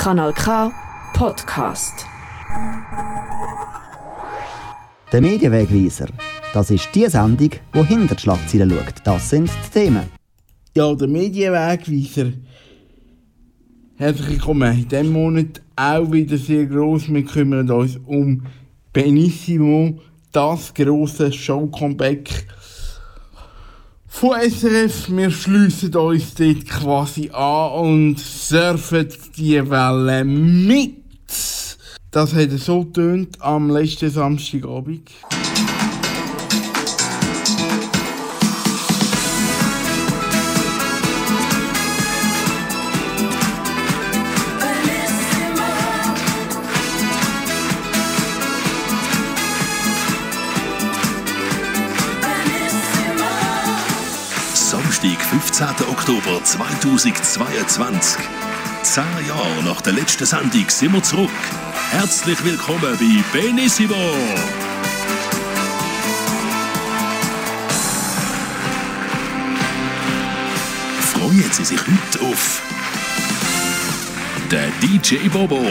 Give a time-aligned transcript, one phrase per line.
[0.00, 0.72] Kanal K
[1.12, 2.06] Podcast.
[5.12, 6.06] Der Medienwegweiser.
[6.54, 8.94] Das ist die Sendung, die hinter die Schlagzeilen schaut.
[9.04, 10.04] Das sind die Themen.
[10.74, 12.32] Ja, der Medienwegweiser.
[13.96, 14.72] Herzlich willkommen.
[14.72, 17.06] In diesem Monat auch wieder sehr gross.
[17.12, 18.46] Wir kümmern uns um
[18.94, 20.00] Benissimo,
[20.32, 22.46] das grosse Show-Comeback
[24.10, 25.08] von SRF.
[25.08, 30.96] Wir schliessen uns dort quasi an und surfen die Welle mit.
[32.10, 35.08] Das hat so tönt am letzten Samstagabend.
[55.60, 55.88] Samstag, 15.
[55.90, 58.24] Oktober 2022.
[58.82, 61.28] Zehn Jahre nach der letzten Sendung sind wir zurück.
[61.90, 63.94] Herzlich willkommen bei Benissimo.
[71.12, 72.62] Freuen Sie sich heute auf
[74.50, 75.62] der DJ Bobo,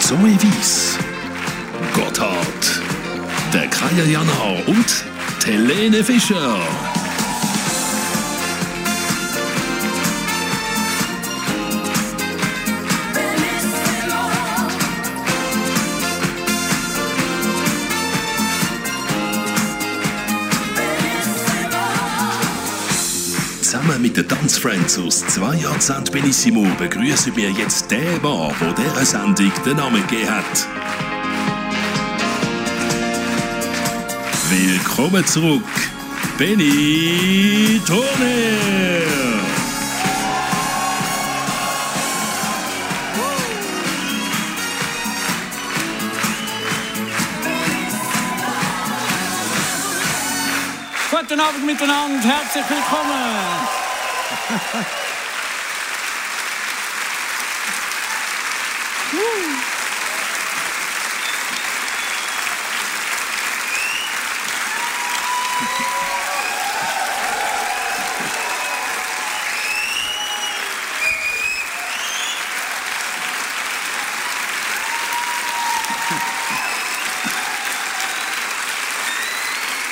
[0.00, 0.98] Zoe Wies,
[1.94, 2.82] Gotthard,
[3.52, 4.32] der Kaya Jana
[4.66, 5.04] und
[5.44, 6.58] Helene Fischer.
[23.92, 29.04] Zusammen mit den Tanzfriends aus zwei Jahrzehnten Benissimo begrüßen wir jetzt den Mann, der dieser
[29.04, 30.66] Sendung den Namen gegeben hat.
[34.48, 35.62] Willkommen zurück,
[36.38, 38.00] Benny Turner!
[51.10, 53.81] Guten Abend miteinander, herzlich willkommen.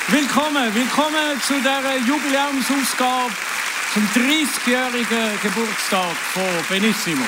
[0.07, 3.50] Willkommen, willkommen zu der Jubiläumsausgabe
[3.93, 7.25] zum 30-jährigen Geburtstag von Benissimo.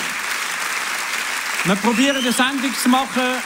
[1.65, 3.41] Wir probieren eine Sendung zu machen.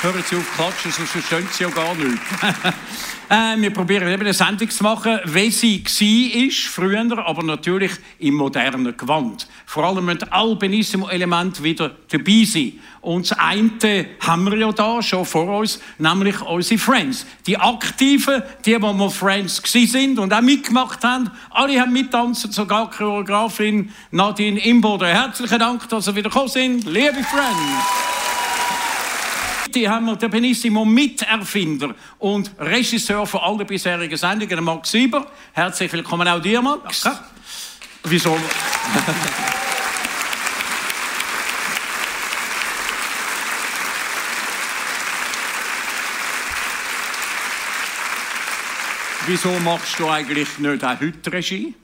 [0.00, 2.20] Hören Sie auf klatschen, sonst verstehen Sie ja gar nichts.
[3.34, 8.34] äh, wir probieren eben eine Sendung zu machen, wie sie war, früher, aber natürlich im
[8.34, 9.48] modernen Gewand.
[9.66, 12.74] Vor allem müssen alle Benissimo-Elemente wieder dabei sein.
[13.00, 17.26] Und das eine haben wir ja da schon vor uns, nämlich unsere Friends.
[17.46, 21.30] Die Aktiven, die, die mal Friends sind und auch mitgemacht haben.
[21.50, 25.08] Alle haben mittanzen, sogar Choreografin Nadine Imboden.
[25.08, 28.13] Herzlichen Dank, dass Sie wieder gekommen sind, liebe Friends.
[29.74, 35.26] Die haben wir den Benissimo Miterfinder und Regisseur von allen bisherigen Sendungen, Max Sieber.
[35.52, 37.00] Herzlich willkommen auch dir, Max.
[37.00, 37.24] Danke.
[38.04, 38.36] Wieso?
[49.26, 51.74] Wieso machst du eigentlich nicht auch heute Regie?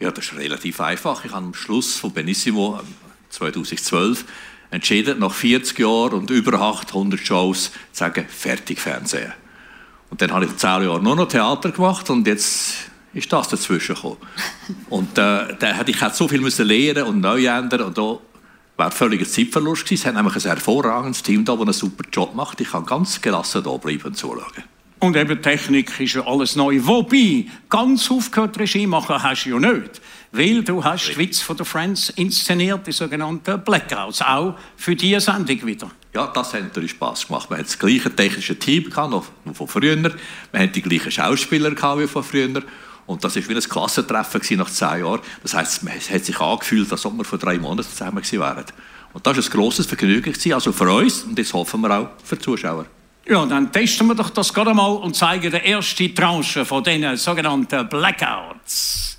[0.00, 1.26] Ja, das ist relativ einfach.
[1.26, 2.80] Ich habe am Schluss von Benissimo
[3.28, 4.24] 2012
[4.70, 9.32] entschieden, nach 40 Jahren und über 800 Shows zu sagen, fertig Fernsehen.
[10.10, 13.94] Und dann habe ich 10 Jahre nur noch Theater gemacht und jetzt ist das dazwischen
[13.94, 14.18] gekommen.
[14.90, 18.18] Und äh, da hätte ich so viel müssen lernen und neu ändern und da
[18.76, 20.02] wäre völliger Zeitverlust gewesen.
[20.02, 22.60] Es hat nämlich ein hervorragendes Team da, das einen super Job macht.
[22.60, 24.64] Ich kann ganz gelassen da bleiben und zuschauen.
[25.00, 26.78] Und eben Technik ist ja alles neu.
[26.82, 30.00] Wobei, ganz aufgehört Regie machen hast du ja nicht.
[30.30, 34.20] Weil du hast die Witz von den Friends inszeniert, die sogenannten Blackouts.
[34.22, 35.90] Auch für diese Sendung wieder.
[36.14, 37.48] Ja, das hat natürlich Spass gemacht.
[37.48, 39.96] Wir hatten das gleiche technische Team gehabt, noch von früher.
[40.02, 40.12] Wir
[40.52, 42.62] hatten die gleichen Schauspieler gehabt wie von früher.
[43.06, 45.20] Und das war wie ein Klassentreffen nach zehn Jahren.
[45.42, 48.64] Das heisst, es hat sich angefühlt, als ob wir vor drei Monaten zusammen wären.
[49.14, 52.36] Und das war ein grosses Vergnügen, also für uns und das hoffen wir auch für
[52.36, 52.84] die Zuschauer.
[53.26, 57.16] Ja, dann testen wir doch das gerade mal und zeigen die erste Tranche von diesen
[57.16, 59.16] sogenannten Blackouts.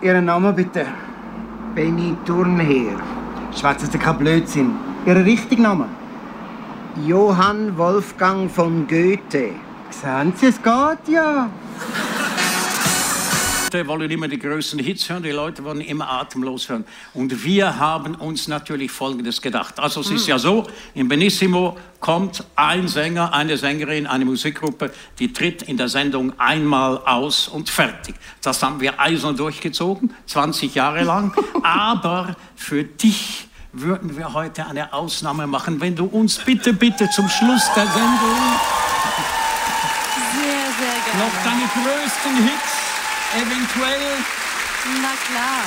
[0.00, 0.86] Ihren Namen bitte?
[1.74, 3.00] Benny Turnherr.
[3.52, 4.70] Schwätzen Sie kein Blödsinn.
[5.04, 5.88] Ihren richtigen Namen?
[7.04, 9.50] Johann Wolfgang von Goethe.
[9.90, 11.48] Sehen Sie, es geht ja.
[13.72, 16.84] Die wollen immer die größten Hits hören, die Leute wollen immer atemlos hören.
[17.12, 19.78] Und wir haben uns natürlich Folgendes gedacht.
[19.78, 25.32] Also es ist ja so, in Benissimo kommt ein Sänger, eine Sängerin, eine Musikgruppe, die
[25.32, 28.14] tritt in der Sendung einmal aus und fertig.
[28.42, 31.34] Das haben wir eisern durchgezogen, 20 Jahre lang.
[31.62, 37.28] Aber für dich würden wir heute eine Ausnahme machen, wenn du uns bitte, bitte zum
[37.28, 38.38] Schluss der Sendung
[40.32, 42.87] Sehr, sehr noch deine größten Hits
[43.34, 44.24] eventuell.
[45.02, 45.62] Na klar.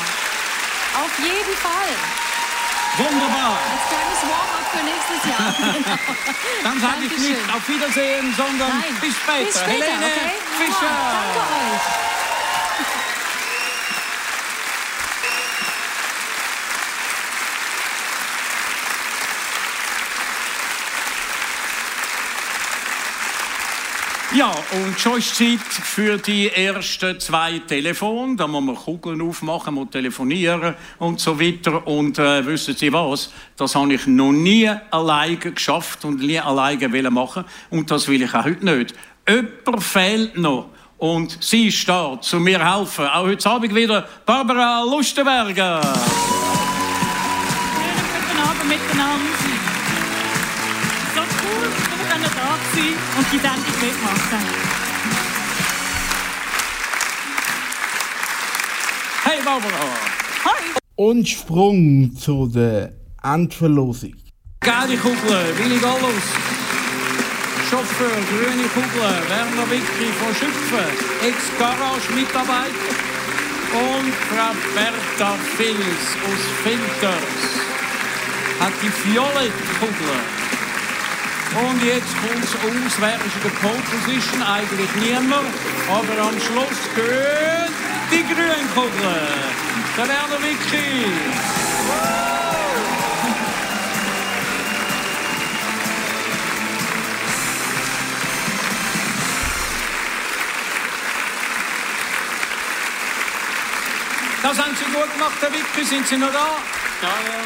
[1.03, 1.93] Auf jeden Fall.
[2.97, 3.57] Wunderbar.
[3.71, 5.55] Als kleines Warm-up für nächstes Jahr.
[5.71, 5.97] Genau.
[6.63, 8.95] Dann sage ich nicht auf Wiedersehen, sondern Nein.
[9.01, 9.45] bis später.
[9.45, 10.31] Bis später, Helene okay?
[10.57, 10.95] Fischer.
[11.11, 12.10] Danke euch.
[24.33, 28.37] Ja, und schon ist Zeit für die ersten zwei Telefone.
[28.37, 31.85] Da muss man Kugeln aufmachen, muss telefonieren und so weiter.
[31.85, 33.29] Und äh, wissen Sie was?
[33.57, 37.43] Das habe ich noch nie alleine geschafft und nie alleine machen.
[37.71, 38.95] Und das will ich auch heute nicht.
[39.27, 40.69] Jemand fehlt noch.
[40.97, 43.07] Und sie ist da, zu mir helfen.
[43.07, 45.81] Auch heute Abend wieder Barbara Lustenberger.
[45.81, 45.99] Guten
[48.39, 49.17] Abend miteinander.
[51.15, 51.69] So cool,
[52.19, 54.45] da sein und die Sendung mitmachen.
[59.23, 59.89] Hey Barbara.
[60.45, 60.75] Hi!
[60.95, 62.93] Und Sprung zu der
[63.23, 64.15] Endverlosung.
[64.59, 66.27] Geile Kugel, Willi Gallus.
[67.69, 70.91] Chauffeur, grüne Kugel, Werner Wicki von Schüpfen,
[71.21, 73.11] Ex-Garage-Mitarbeiter.
[73.71, 77.41] Und Frau Bertha Fils aus Filters
[78.59, 80.40] hat die violette Kugel.
[81.53, 84.41] Und jetzt kommt es aus, wer ist in der Pole Position?
[84.41, 85.53] Eigentlich niemand.
[85.89, 87.71] Aber am Schluss gehört
[88.09, 89.27] die grüne Kugel.
[89.97, 91.05] Der Werner Wicki.
[104.41, 105.85] Das haben Sie gut gemacht, Herr Wicki.
[105.85, 106.47] Sind Sie noch da?
[107.01, 107.41] Ja, ja.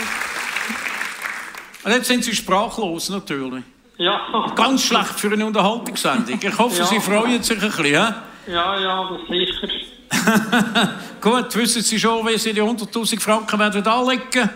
[1.84, 3.64] Und jetzt sind Sie sprachlos, natürlich.
[3.98, 4.20] Ja,
[4.56, 6.38] Ganz schlecht für eine Unterhaltungssendung.
[6.42, 6.86] Ich hoffe, Ja.
[6.86, 7.86] Sie freuen sich ein bisschen.
[7.86, 8.14] hä?
[8.48, 9.68] ja, ja, das sicher.
[11.22, 14.50] Gut, wissen Sie schon, wie Sie die 100'000 Franken werden anlegen?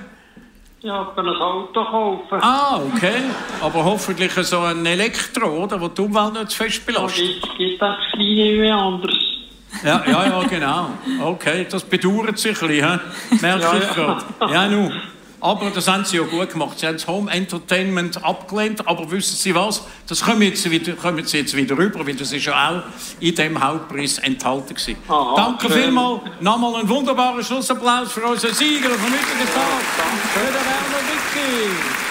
[0.82, 2.40] Ja, ich kann ein Auto kaufen.
[2.42, 3.16] Ah, okay.
[3.62, 5.80] Aber hoffentlich so ein Elektro, oder?
[5.82, 7.42] Wo die Umwelt nicht zu fest belastet.
[7.42, 9.16] gibt, gibt das kleine mehr anders.
[9.84, 10.90] Ja, ja, ja, genau.
[11.22, 13.00] Okay, das bedauert sich ein bisschen,
[13.42, 13.94] merke Ja, ich ja.
[13.94, 14.54] gerade.
[14.54, 14.90] Ja, nu.
[15.42, 16.80] Aber das haben Sie ja gut gemacht.
[16.80, 19.84] Sie haben das Home Entertainment abgelehnt, aber wissen Sie was?
[20.08, 22.84] Das kommen, jetzt wieder, kommen Sie jetzt wieder rüber, weil das ist ja auch
[23.22, 24.98] in dem Hauptpreis enthalten gewesen.
[25.08, 25.84] Aha, Danke schön.
[25.84, 26.22] vielmals.
[26.42, 29.82] Nochmal einen wunderbaren Schlussapplaus für unseren Sieger vom heutigen Tag.
[30.34, 32.09] Für den Werner Wicki.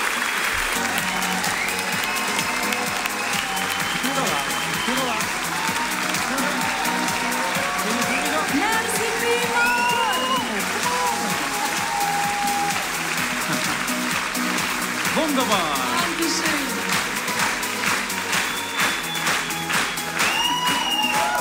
[15.39, 15.71] Wunderbar.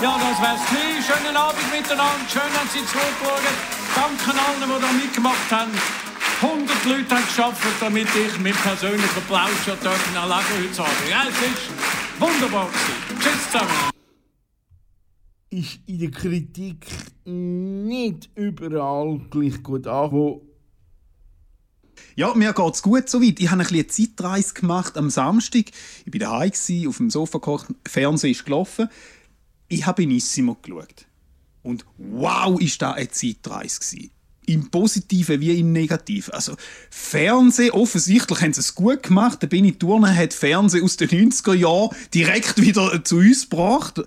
[0.03, 1.03] Ja, das wär's gewesen.
[1.03, 2.29] Schönen Abend miteinander.
[2.29, 3.41] Schön, dass Sie zurückgeschaut
[3.95, 5.72] Danke allen, die da mitgemacht haben.
[6.41, 11.10] 100 Leute haben geschafft, damit ich mit persönlichen Applaus schon dürfen erleben heute Abend.
[11.10, 11.72] Ja, es ist
[12.19, 12.69] wunderbar.
[13.19, 13.72] Tschüss zusammen.
[15.50, 16.86] Ist in der Kritik
[17.25, 20.47] nicht überall gleich gut angekommen.
[22.17, 23.39] Ja, mir geht's gut soweit.
[23.39, 25.65] Ich habe ein eine Zeitreise gemacht am Samstag.
[26.03, 28.89] Ich war daheim, gewesen, auf dem Sofa gekocht, Fernsehen ist gelaufen.
[29.67, 31.05] Ich habe Benissimo geschaut.
[31.62, 34.09] Und wow, ist da eine Zeitreise gewesen.
[34.47, 36.33] Im Positiven wie im Negativen.
[36.33, 36.55] Also,
[36.89, 39.43] Fernsehen, offensichtlich haben sie es gut gemacht.
[39.43, 44.01] Der Benny Turner hat Fernsehen aus den 90er Jahren direkt wieder zu uns gebracht.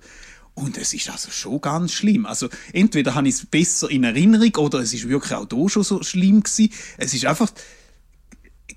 [0.54, 2.26] Und es ist also schon ganz schlimm.
[2.26, 5.84] Also entweder habe ich es besser in Erinnerung oder es ist wirklich auch da schon
[5.84, 6.72] so schlimm gewesen.
[6.98, 7.52] Es ist einfach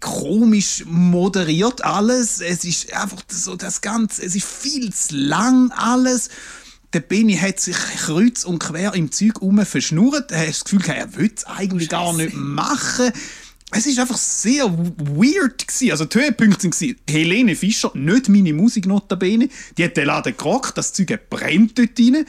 [0.03, 2.41] komisch moderiert alles.
[2.41, 6.29] Es ist einfach so das Ganze, es ist viel zu lang alles.
[6.91, 10.31] Der Benny hat sich kreuz und quer im Zeug herum verschnurrt.
[10.31, 13.11] Er hat das Gefühl, er will es eigentlich gar nicht machen.
[13.71, 15.91] Es ist einfach sehr weird gewesen.
[15.91, 19.49] Also die Höhepunkte waren Helene Fischer, nicht meine Musik notabene.
[19.77, 22.25] Die hat den Laden gerockt, das Zeug brennt dort rein.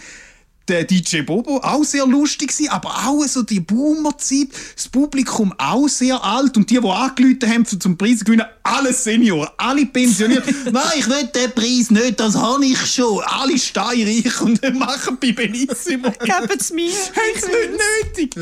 [0.69, 5.89] Der DJ Bobo, auch sehr lustig gewesen, aber auch so die Boomer-Zeit, das Publikum auch
[5.89, 10.45] sehr alt und die, die angerufen haben um zum Preis gewinnen, alle Senioren, alle pensioniert.
[10.73, 13.21] Nein, ich will den Preis nicht, das habe ich schon.
[13.25, 16.11] Alle steinreich und machen bei Benissimo.
[16.11, 16.91] Geben es mir.
[17.15, 18.37] Haben es nicht nötig.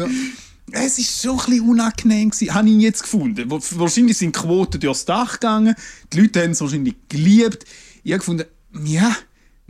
[0.71, 3.51] Es war schon ein bisschen unangenehm, gewesen, habe ich jetzt gefunden.
[3.51, 5.75] Wa- Wahrscheinlich sind die Quoten durchs Dach gegangen,
[6.13, 7.65] die Leute haben es wahrscheinlich geliebt.
[8.05, 8.45] Ich habe gefunden,
[8.85, 9.15] ja,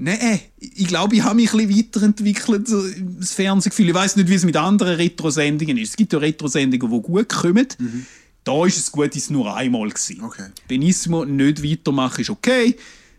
[0.02, 2.82] nein, ich glaube, ich habe mich ein bisschen weiterentwickelt, so
[3.18, 3.88] das Fernsehgefühl.
[3.88, 5.90] Ich weiß nicht, wie es mit anderen Retro-Sendungen ist.
[5.90, 7.68] Es gibt ja Retro-Sendungen, die gut kommen.
[8.44, 10.24] Da ist es gut, dass es nur einmal war.
[10.26, 10.48] Okay.
[10.66, 12.76] Benissimo nicht weitermachen ist okay.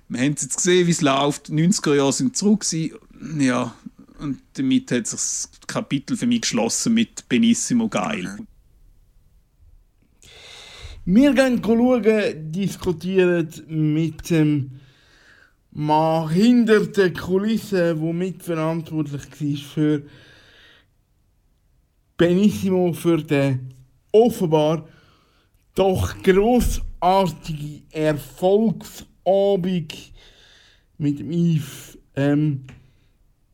[0.10, 1.48] Wir haben jetzt gesehen, wie es läuft.
[1.48, 2.62] Die 90er Jahre sind zurück.
[2.62, 2.92] gewesen.
[3.40, 3.74] Ja,
[4.20, 8.38] und damit hat sich das Kapitel für mich geschlossen mit Benissimo geil.
[11.06, 14.72] Wir gehen schauen, diskutieren mit dem
[15.76, 20.04] Mann hinter den Kulissen, der mitverantwortlich war für
[22.16, 23.74] Benissimo, für den
[24.12, 24.88] offenbar
[25.74, 30.14] doch grossartige Erfolgsabend
[31.00, 32.66] mit dem Yves, ähm,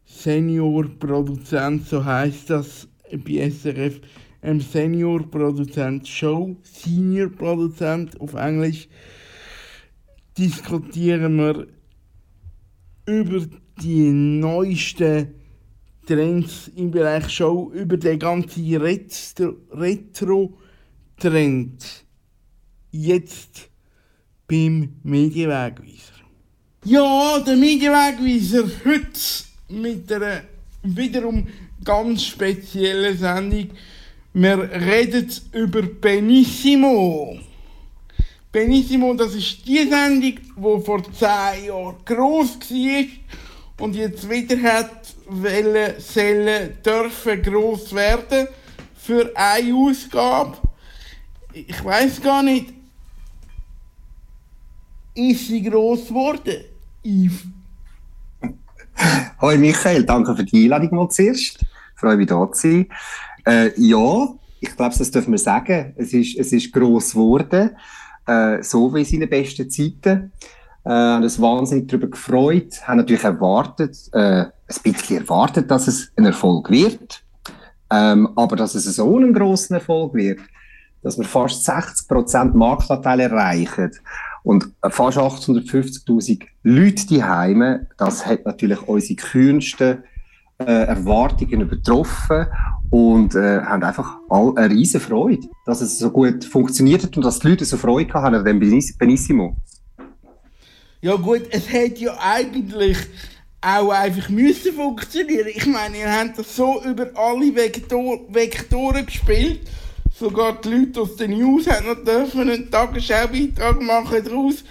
[0.04, 2.86] Senior-Produzent, so heißt das
[3.26, 4.02] bei SRF,
[4.44, 8.90] ähm, Senior-Produzent Show, Senior-Produzent auf Englisch,
[10.38, 11.79] diskutieren wir
[13.10, 13.46] über
[13.82, 15.34] die neuesten
[16.06, 21.84] Trends im Bereich Show, über den ganzen Retro- Retro-Trend.
[22.92, 23.70] Jetzt
[24.48, 26.14] beim Medienwegweiser.
[26.86, 29.20] Ja, der Medienwegweiser heute
[29.70, 30.44] mit einer
[30.84, 31.48] wiederum
[31.84, 33.70] ganz speziellen Sendung.
[34.34, 37.40] Wir reden über Benissimo.
[38.52, 43.06] Benissimo, das ist die Sendung, die vor 10 Jahren gross war
[43.80, 48.48] und jetzt wieder hat wollen, sollen, dürfen gross werden
[48.96, 50.58] für eine Ausgabe.
[51.54, 52.74] Ich weiß gar nicht,
[55.14, 56.64] ist sie gross geworden?
[57.04, 57.44] Yves?
[59.42, 61.60] Hoi Michael, danke für die Einladung mal zuerst.
[61.62, 62.88] Ich freue mich, da zu sein.
[63.46, 64.28] Äh, ja,
[64.60, 65.94] ich glaube, das dürfen wir sagen.
[65.98, 67.78] Es ist, es ist gross geworden,
[68.30, 70.32] äh, so wie in seinen besten Zeiten.
[70.86, 74.52] Äh, haben uns wahnsinnig darüber gefreut, haben natürlich erwartet, äh, ein
[74.84, 77.24] bisschen erwartet, dass es ein Erfolg wird.
[77.92, 80.40] Ähm, aber dass es so einen grossen Erfolg wird,
[81.02, 83.92] dass wir fast 60% Marktanteil erreichen
[84.44, 90.04] und fast 850.000 Leute die Heime, das hat natürlich unsere kühnsten
[90.60, 92.48] äh, Erwartungen übertroffen
[92.90, 97.24] und äh, haben einfach all eine riesen Freude, dass es so gut funktioniert hat und
[97.24, 99.56] dass die Leute so Freude haben an dem Beniss- Benissimo.
[101.02, 102.98] Ja gut, es hätte ja eigentlich
[103.62, 105.48] auch einfach müssen funktionieren.
[105.54, 109.62] Ich meine, ihr habt das so über alle Vektor Vektoren gespielt.
[110.14, 114.64] Sogar die Leute aus den News haben noch dürfen einen Tagesschau-Beitrag machen daraus.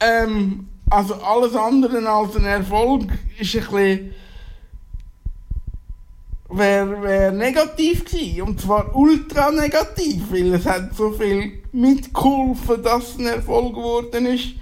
[0.00, 3.04] Ähm, also alles andere als ein Erfolg
[3.38, 4.14] ist ein bisschen
[6.56, 8.42] wäre wär negativ gewesen.
[8.42, 14.26] Und zwar ultra negativ, weil es hat so viel mitgeholfen, dass es ein Erfolg geworden
[14.26, 14.54] ist.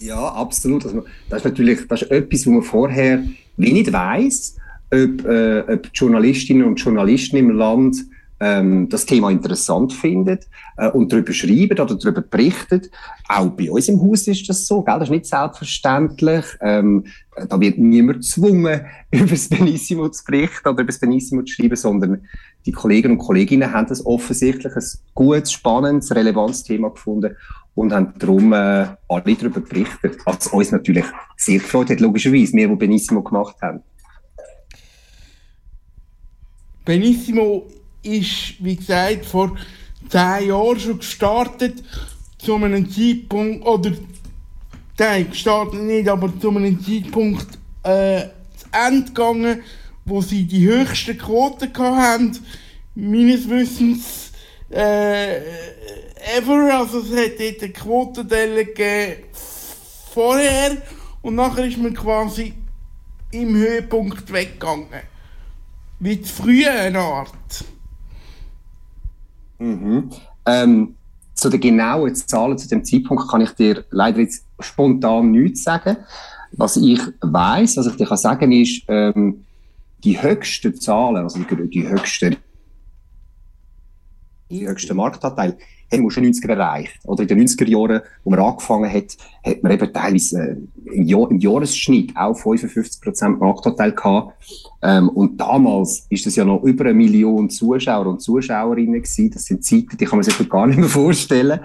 [0.00, 0.84] Ja, absolut.
[0.84, 3.24] Also, das ist natürlich das ist etwas, wo man vorher
[3.56, 4.56] wenig weiß,
[4.92, 7.96] ob, äh, ob Journalistinnen und Journalisten im Land
[8.40, 10.38] ähm, das Thema interessant finden
[10.76, 12.82] äh, und darüber schreiben oder darüber berichten.
[13.28, 14.94] Auch bei uns im Haus ist das so, gell?
[14.98, 16.44] das ist nicht selbstverständlich.
[16.60, 17.04] Ähm,
[17.48, 18.80] da wird niemand gezwungen,
[19.10, 22.22] über das Benissimo zu berichten oder über das Benissimo zu schreiben, sondern
[22.66, 27.36] die Kollegen und Kolleginnen haben das offensichtlich ein gutes, spannendes, relevantes Thema gefunden
[27.74, 31.04] und haben darum äh, alle darüber berichtet, was uns natürlich
[31.36, 33.82] sehr gefreut hat, logischerweise, wir, die Benissimo gemacht haben.
[36.84, 37.66] Benissimo
[38.08, 39.56] ist, wie gesagt, vor
[40.08, 41.82] zehn Jahren schon gestartet,
[42.38, 43.92] zu einem Zeitpunkt, oder
[44.98, 49.62] nein, gestartet nicht, aber zu einem Zeitpunkt äh, zu Ende gegangen,
[50.04, 52.38] wo sie die höchsten Quoten hatten,
[52.94, 54.32] meines Wissens
[54.70, 55.38] äh,
[56.36, 59.24] ever, also es hat dort eine Quotendelle gegeben
[60.12, 60.76] vorher
[61.22, 62.54] und nachher ist man quasi
[63.30, 64.88] im Höhepunkt weggegangen.
[66.00, 67.64] Wie zu früh eine Art.
[69.58, 70.10] Mhm.
[70.46, 70.94] Ähm,
[71.34, 75.96] zu den genauen Zahlen zu dem Zeitpunkt kann ich dir leider jetzt spontan nichts sagen.
[76.52, 79.44] Was ich weiß, was ich dir kann sagen ist, ähm,
[80.02, 82.36] die höchsten Zahlen, also die, die höchsten
[84.50, 85.56] höchsten Marktanteil,
[85.90, 86.98] haben wir schon 90er erreicht.
[87.04, 91.06] Oder in den 90er Jahren, wo man angefangen hat, hat man eben teilweise äh, im,
[91.06, 94.34] Jahr, im Jahresschnitt auch 55% Marktanteil gehabt.
[94.82, 99.30] Ähm, und damals ist das ja noch über eine Million Zuschauer und Zuschauerinnen gewesen.
[99.30, 101.60] Das sind Zeiten, die kann man sich gar nicht mehr vorstellen.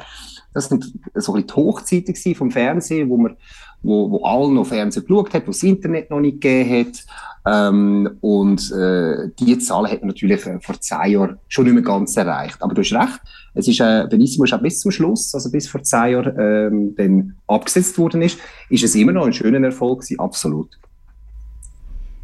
[0.53, 0.83] Das sind
[1.15, 3.35] so ein bisschen die Hochzeiten vom Fernsehen, wo man,
[3.83, 7.05] wo, wo alle noch Fernsehen geschaut hat, wo das Internet noch nicht gegeben hat.
[7.45, 11.83] Ähm, und äh, die Zahlen hat man natürlich äh, vor zehn Jahren schon nicht mehr
[11.83, 12.57] ganz erreicht.
[12.61, 13.19] Aber du hast recht,
[13.53, 17.35] es ist, äh, Benissimo ist auch bis zum Schluss, also bis vor zehn Jahren ähm,
[17.47, 20.69] abgesetzt worden ist, ist es immer noch ein schöner Erfolg gewesen, absolut.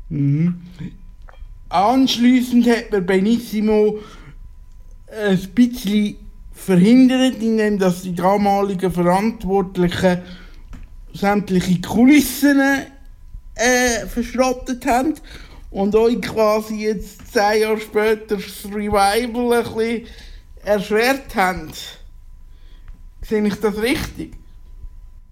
[0.07, 0.55] Mhm.
[1.67, 3.99] Anschließend hat man Benissimo
[5.07, 6.15] ein bisschen
[6.53, 10.19] verhindert, indem dass die damaligen Verantwortlichen
[11.13, 12.59] sämtliche Kulissen
[13.55, 15.15] äh, verschrottet haben
[15.71, 20.07] und euch quasi jetzt zehn Jahre später das Revival ein bisschen
[20.63, 21.69] erschwert haben.
[23.21, 24.33] Sehe ich das richtig?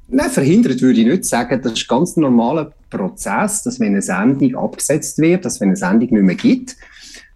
[0.10, 1.62] Nein, verhindert würde ich nicht sagen.
[1.62, 5.78] Das ist ein ganz normaler Prozess, dass wenn eine Sendung abgesetzt wird, dass wenn eine
[5.78, 6.78] Sendung nicht mehr gibt,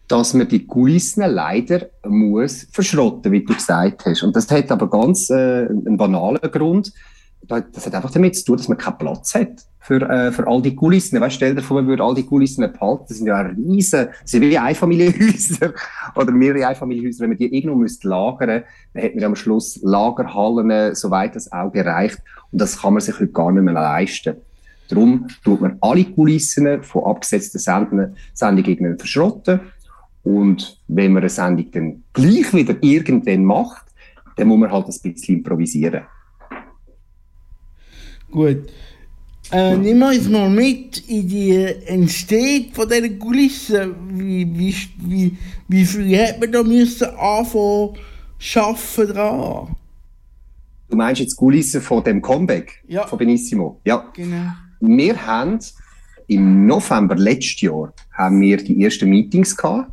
[0.08, 4.24] dass man die Kulissen leider muss verschrotten, wie du gesagt hast.
[4.24, 6.94] Und das hat aber ganz äh, einen banalen Grund.
[7.48, 10.62] Das hat einfach damit zu tun, dass man keinen Platz hat für, äh, für all
[10.62, 11.20] die Kulissen.
[11.20, 13.06] Weißt, stell dir vor, man würde all die Kulissen behalten.
[13.08, 15.74] Das sind ja riesen, das sind wie Einfamilienhäuser
[16.16, 17.22] oder mehrere Einfamilienhäuser.
[17.22, 21.86] Wenn man die irgendwo müsste lagern, dann hätte man am Schluss Lagerhallen, soweit das Auge
[21.86, 22.20] reicht.
[22.52, 24.36] Und das kann man sich heute gar nicht mehr leisten.
[24.88, 29.62] Darum tut man alle Kulissen von abgesetzten Sendungen, Sendungen verschrotten.
[30.24, 33.86] Und wenn man eine Sendung dann gleich wieder irgendwann macht,
[34.36, 36.04] dann muss man halt ein bisschen improvisieren.
[38.32, 38.70] Gut.
[39.52, 41.52] Äh, nimm uns mal mit in die
[41.86, 43.94] Entstehung von dieser Kulisse.
[44.12, 47.98] Wie, wie, wie, wie früh hat man da müssen anfangen
[48.38, 49.76] schaffen dran?
[50.90, 53.06] Du meinst jetzt die Kulisse von dem Comeback Ja.
[53.08, 53.80] von Benissimo?
[53.86, 54.10] Ja.
[54.14, 54.52] Genau.
[54.80, 55.60] Wir haben
[56.28, 59.92] im November letztes Jahr haben wir die ersten Meetings gehabt,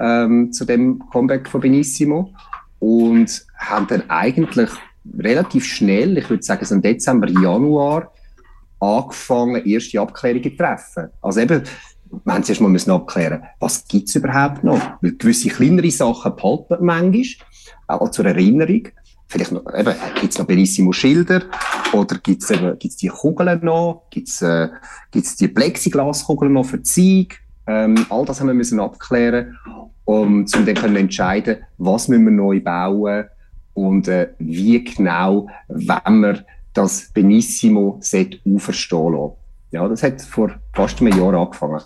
[0.00, 2.32] ähm, zu dem Comeback von Benissimo
[2.80, 4.70] und haben dann eigentlich
[5.18, 8.12] relativ schnell, ich würde sagen so im Dezember, Januar,
[8.80, 11.08] angefangen, erste Abklärungen zu treffen.
[11.20, 11.62] Also eben,
[12.24, 14.80] wir haben zuerst mal müssen abklären, was gibt es überhaupt noch?
[15.00, 17.46] Weil gewisse kleinere Sachen behalten man manchmal,
[17.86, 18.88] auch zur Erinnerung.
[19.26, 21.42] Vielleicht noch, eben, gibt es noch Benissimo Schilder?
[21.92, 24.04] Oder gibt es gibt's die Kugeln noch?
[24.10, 24.68] Gibt es äh,
[25.10, 27.38] gibt's die Plexiglaskugeln noch für Zeug?
[27.66, 29.58] Ähm, all das haben wir müssen abklären,
[30.06, 33.26] um, um dann können entscheiden, was müssen wir neu bauen
[33.86, 39.32] und äh, wie genau, wenn wir das Benissimo auferstehen lassen.
[39.70, 41.82] Ja, das hat vor fast einem Jahr angefangen.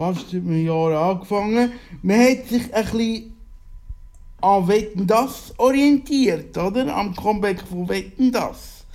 [0.00, 1.72] fast über ein Jahr angefangen.
[2.02, 3.32] Man hat sich ein bisschen
[4.40, 6.96] an Wetten das orientiert, oder?
[6.96, 8.86] Am Comeback von Wetten das.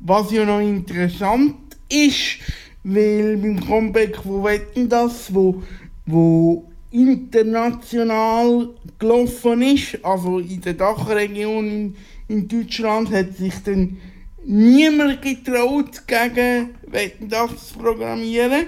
[0.00, 1.56] Was ja noch interessant
[1.90, 2.38] ist,
[2.82, 5.62] weil beim Comeback von Wetten das, wo,
[6.06, 11.96] wo international gelaufen ist, also in der Dachregion in,
[12.28, 13.98] in Deutschland, hat sich dann
[14.44, 16.70] niemand getraut, gegen
[17.28, 18.66] das zu programmieren.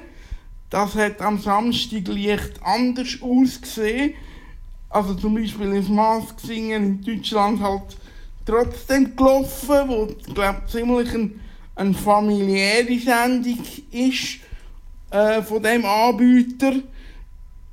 [0.68, 4.14] Das hat am Samstag leicht anders ausgesehen.
[4.88, 7.96] Also zum Beispiel ist Mask Singen in Deutschland halt
[8.44, 11.40] trotzdem gelaufen, wo glaube ziemlich ein,
[11.74, 13.58] eine familiäre Sendung
[13.90, 14.38] ist
[15.10, 16.74] äh, von dem Anbieter.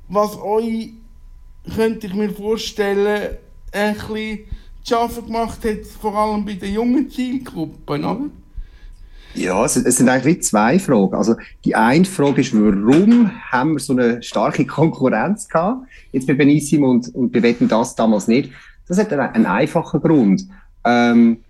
[0.08, 0.90] Was euch,
[1.74, 3.36] könnte ich mir vorstellen,
[3.72, 4.38] ein bisschen
[4.82, 8.30] zu schaffen gemacht hat, vor allem bei den jungen Zielgruppen, oder?
[9.34, 11.14] Ja, es, es sind eigentlich zwei Fragen.
[11.14, 15.86] Also die eine Frage ist, warum haben wir so eine starke Konkurrenz gehabt?
[16.12, 18.50] Jetzt bei Benissimo und, und bei Wetten das damals nicht.
[18.88, 20.48] Das hat einen, einfachen Grund.
[20.84, 21.44] Ähm,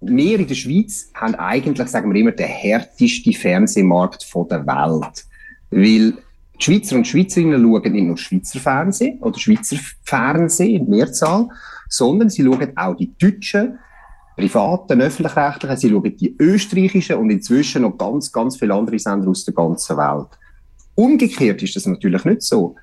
[0.00, 5.24] wir in der Schweiz haben eigentlich, sagen wir immer, den härtesten Fernsehmarkt der Welt.
[5.70, 6.14] Weil
[6.62, 11.48] die Schweizer und Schweizerinnen schauen nicht nur Schweizer Fernsehen oder Schweizer Fernsehen in Mehrzahl,
[11.88, 13.78] sondern sie schauen auch die deutschen,
[14.36, 19.44] privaten, öffentlich-rechtlichen, sie schauen die österreichischen und inzwischen noch ganz, ganz viele andere Sender aus
[19.44, 20.28] der ganzen Welt.
[20.94, 22.76] Umgekehrt ist das natürlich nicht so.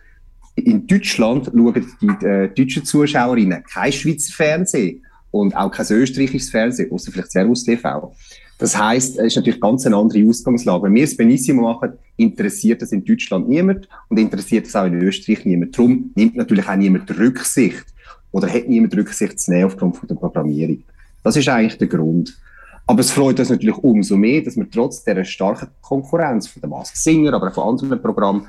[0.56, 6.92] In Deutschland schauen die äh, deutschen Zuschauerinnen kein Schweizer Fernsehen und auch kein österreichisches Fernsehen,
[6.92, 8.14] außer vielleicht Servus TV.
[8.60, 10.84] Das heisst, es ist natürlich ganz eine andere Ausgangslage.
[10.84, 15.02] Wenn wir es Benissimo machen, interessiert das in Deutschland niemand und interessiert das auch in
[15.02, 15.78] Österreich niemand.
[15.78, 17.86] Darum nimmt natürlich auch niemand Rücksicht
[18.32, 20.84] oder hat niemand Rücksicht zu nehmen aufgrund von der Programmierung.
[21.24, 22.38] Das ist eigentlich der Grund.
[22.86, 26.70] Aber es freut uns natürlich umso mehr, dass wir trotz dieser starken Konkurrenz von der
[26.70, 28.48] Mask Singer, aber auch von anderen Programmen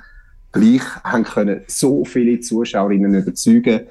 [0.50, 3.82] gleich haben können so viele Zuschauerinnen überzeugen,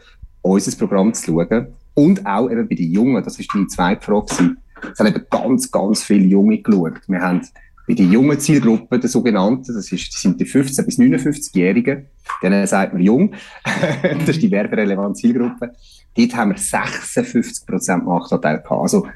[0.42, 1.68] unser Programm zu schauen.
[1.94, 4.56] Und auch eben bei den Jungen, das ist die zweite Frage.
[4.92, 7.02] Es haben eben ganz, ganz viele Junge geschaut.
[7.08, 7.42] Wir haben
[7.88, 12.06] bei den jungen Zielgruppen, der sogenannten, das, ist, das sind die 15- bis 59-Jährigen,
[12.44, 13.34] denen sagt man jung,
[14.04, 15.72] das ist die werberelevante Zielgruppe,
[16.16, 18.82] dort haben wir 56% Marktanteil gehabt.
[18.82, 19.08] Also,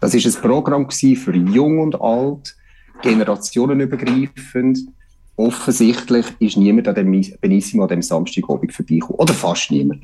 [0.00, 2.56] das ist ein Programm für jung und alt,
[3.02, 4.80] generationenübergreifend.
[5.36, 9.20] Offensichtlich ist niemand an dem Benissimo an dem Samstagabend vorbeigekommen.
[9.20, 10.02] Oder fast niemand.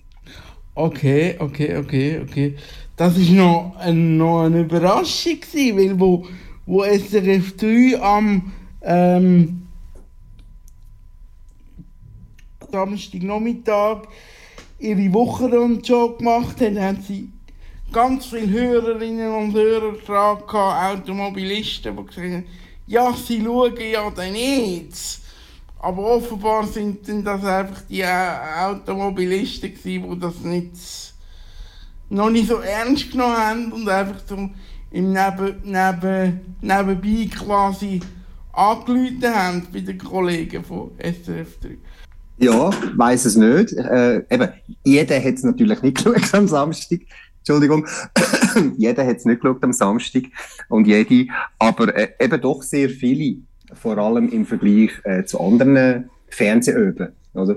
[0.74, 2.56] Okay, okay, okay, okay.
[3.02, 6.24] Das ist noch, noch eine Überraschung gewesen, weil wo,
[6.66, 9.66] wo SRF 3 am ähm,
[12.70, 14.02] Samstagnachmittag
[14.78, 17.28] ihre Wochenrundshow gemacht haben, haben sie
[17.90, 20.38] ganz viele Hörerinnen und Hörer dran
[21.00, 22.46] Automobilisten, die gesagt haben,
[22.86, 24.94] ja, sie schauen ja dann nicht.
[25.80, 31.11] Aber offenbar sind das einfach die Au- Automobilisten die das nicht,
[32.12, 34.36] noch nicht so ernst genommen haben und einfach so
[34.90, 38.00] im Neben, Neben, Nebenbei quasi
[38.52, 41.78] angerufen haben bei den Kollegen von SRF 3.
[42.38, 43.72] Ja, weiß es nicht.
[43.72, 44.48] Äh, eben,
[44.84, 47.00] jeder hat es natürlich nicht geschaut am Samstag.
[47.38, 47.86] Entschuldigung.
[48.76, 50.24] jeder hat es nicht geschaut am Samstag.
[50.68, 51.32] Und jede.
[51.58, 53.36] Aber äh, eben doch sehr viele.
[53.72, 57.12] Vor allem im Vergleich äh, zu anderen Fernsehöben.
[57.32, 57.56] Oder?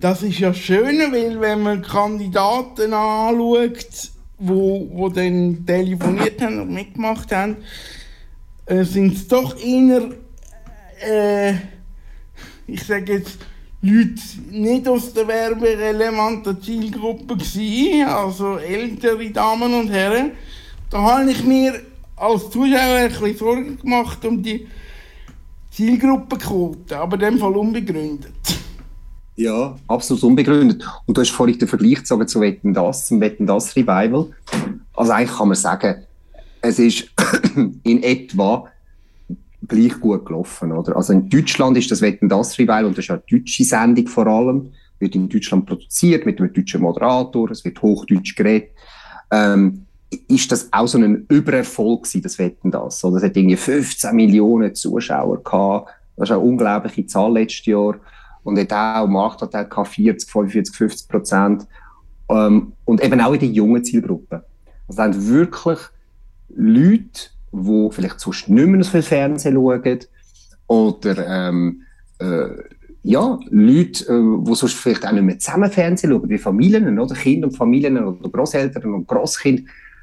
[0.00, 6.72] Das ist ja schön, weil wenn man Kandidaten anschaut, wo, wo dann telefoniert haben und
[6.72, 7.58] mitgemacht haben,
[8.64, 10.08] äh, sind es doch eher,
[11.06, 11.52] äh,
[12.66, 13.40] ich sage jetzt,
[13.82, 20.32] Leute nicht aus der werberelevanten Zielgruppe gewesen, also ältere Damen und Herren.
[20.88, 21.74] Da habe ich mir
[22.16, 24.66] als Zuschauer ein bisschen Sorgen gemacht um die
[25.70, 28.60] Zielgruppenquote, aber in dem Fall unbegründet.
[29.40, 30.86] Ja, absolut unbegründet.
[31.06, 34.26] Und du hast vorhin den Vergleich gezogen zu Wetten das, zum Wetten das Revival.
[34.92, 36.04] Also eigentlich kann man sagen,
[36.60, 37.10] es ist
[37.82, 38.68] in etwa
[39.66, 40.94] gleich gut gelaufen, oder?
[40.94, 44.26] Also in Deutschland ist das Wetten das Revival und das ist eine deutsche Sendung vor
[44.26, 48.72] allem, wird in Deutschland produziert mit einem deutschen Moderator, es wird Hochdeutsch geredet.
[49.30, 49.86] Ähm,
[50.28, 53.02] ist das auch so ein Übererfolg gewesen, das Wetten das?
[53.04, 55.88] Oder es hat irgendwie 15 Millionen Zuschauer gehabt.
[56.18, 57.94] Das ist eine unglaubliche Zahl letztes Jahr.
[58.42, 61.66] Und hat auch Marktanteil gehabt, 40, 45, 50 Prozent.
[62.28, 64.40] Ähm, und eben auch in den jungen Zielgruppen.
[64.88, 65.78] Also haben wirklich
[66.48, 69.98] Leute, die vielleicht sonst nicht mehr so viel Fernsehen schauen,
[70.66, 71.82] oder ähm,
[72.20, 72.46] äh,
[73.02, 77.14] ja, Leute, äh, die sonst vielleicht auch nicht mehr zusammen Fernsehen schauen, wie Familien, oder
[77.14, 79.62] Kinder und Familien oder Großeltern und Grosskinder,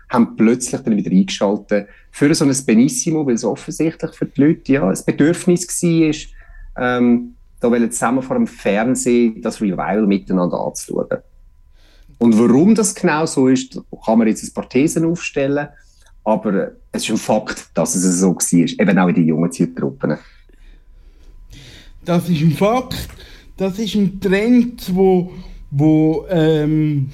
[0.09, 4.73] haben plötzlich dann wieder eingeschaltet für so ein Benissimo, weil es offensichtlich für die Leute
[4.73, 11.17] ja ein Bedürfnis war, ähm, da wollen zusammen vor dem Fernsehen das Revival miteinander anzuschauen.
[12.19, 15.67] Und warum das genau so ist, kann man jetzt ein paar Thesen aufstellen,
[16.23, 20.17] aber es ist ein Fakt, dass es so war, eben auch in den jungen Zielgruppen.
[22.03, 23.07] Das ist ein Fakt,
[23.57, 25.31] das ist ein Trend, wo,
[25.71, 27.09] wo, ähm,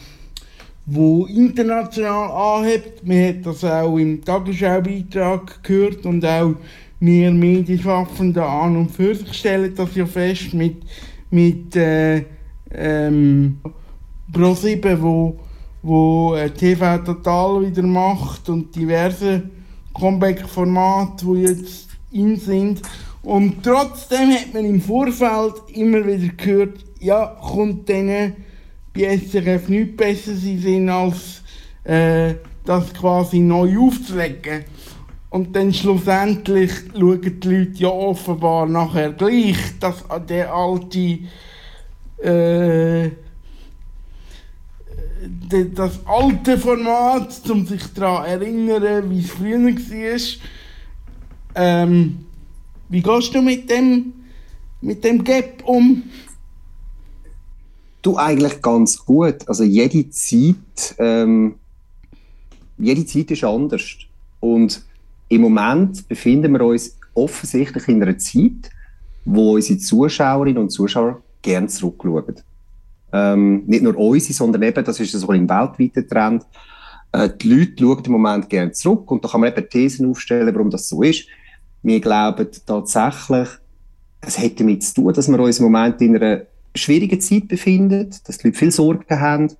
[0.85, 3.05] wo international anhebt.
[3.05, 6.55] Man hat das auch im Tagesschau-Beitrag gehört und auch
[7.05, 10.77] wir Medienschaffenden an und für sich stellen das ja fest mit,
[11.29, 12.23] mit äh,
[12.71, 13.57] ähm,
[14.31, 15.39] Pro7, wo,
[15.81, 19.43] wo äh, TV Total wieder macht und diverse
[19.93, 22.81] Comeback-Formate, die jetzt in sind.
[23.21, 28.37] Und trotzdem hat man im Vorfeld immer wieder gehört, ja, kommt denen
[28.93, 31.41] bei SRF nichts besser sie sind, als
[31.83, 34.63] äh, das quasi neu aufzulegen.
[35.33, 41.21] Und dann schlussendlich schauen die Leute ja offenbar nachher gleich, dass der alte
[42.21, 43.09] äh,
[45.73, 50.19] das alte Format, um sich daran zu erinnern, wie es früher war.
[51.55, 52.25] Ähm,
[52.89, 54.13] wie gehst du mit dem,
[54.81, 56.03] mit dem Gap um?
[58.03, 59.47] Du eigentlich ganz gut.
[59.47, 61.55] Also jede Zeit, ähm,
[62.77, 63.95] jede Zeit ist anders.
[64.39, 64.83] Und
[65.29, 68.69] im Moment befinden wir uns offensichtlich in einer Zeit,
[69.25, 72.35] wo unsere Zuschauerinnen und Zuschauer gerne zurückschauen.
[73.11, 76.45] Ähm, nicht nur unsere, sondern eben, das ist so ein weltweiter Trend.
[77.11, 80.53] Äh, die Leute schauen im Moment gerne zurück und da kann man eben Thesen aufstellen,
[80.53, 81.27] warum das so ist.
[81.83, 83.49] Wir glauben tatsächlich,
[84.21, 86.43] es hat damit zu tun, dass wir uns im Moment in einer
[86.75, 89.51] schwierigen Zeit befinden, dass die Leute viel Sorgen haben,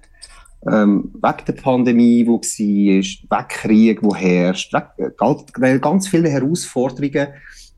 [0.70, 7.28] ähm, wegen der Pandemie, die war, wegen Krieg, wo herrscht, wegen, weil ganz viele Herausforderungen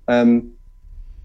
[0.07, 0.51] ähm,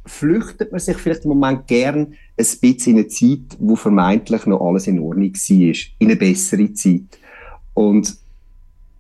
[0.06, 4.60] flüchtet man sich vielleicht im Moment gern ein bisschen in eine Zeit, wo vermeintlich noch
[4.60, 7.18] alles in Ordnung war, in eine bessere Zeit.
[7.74, 8.16] Und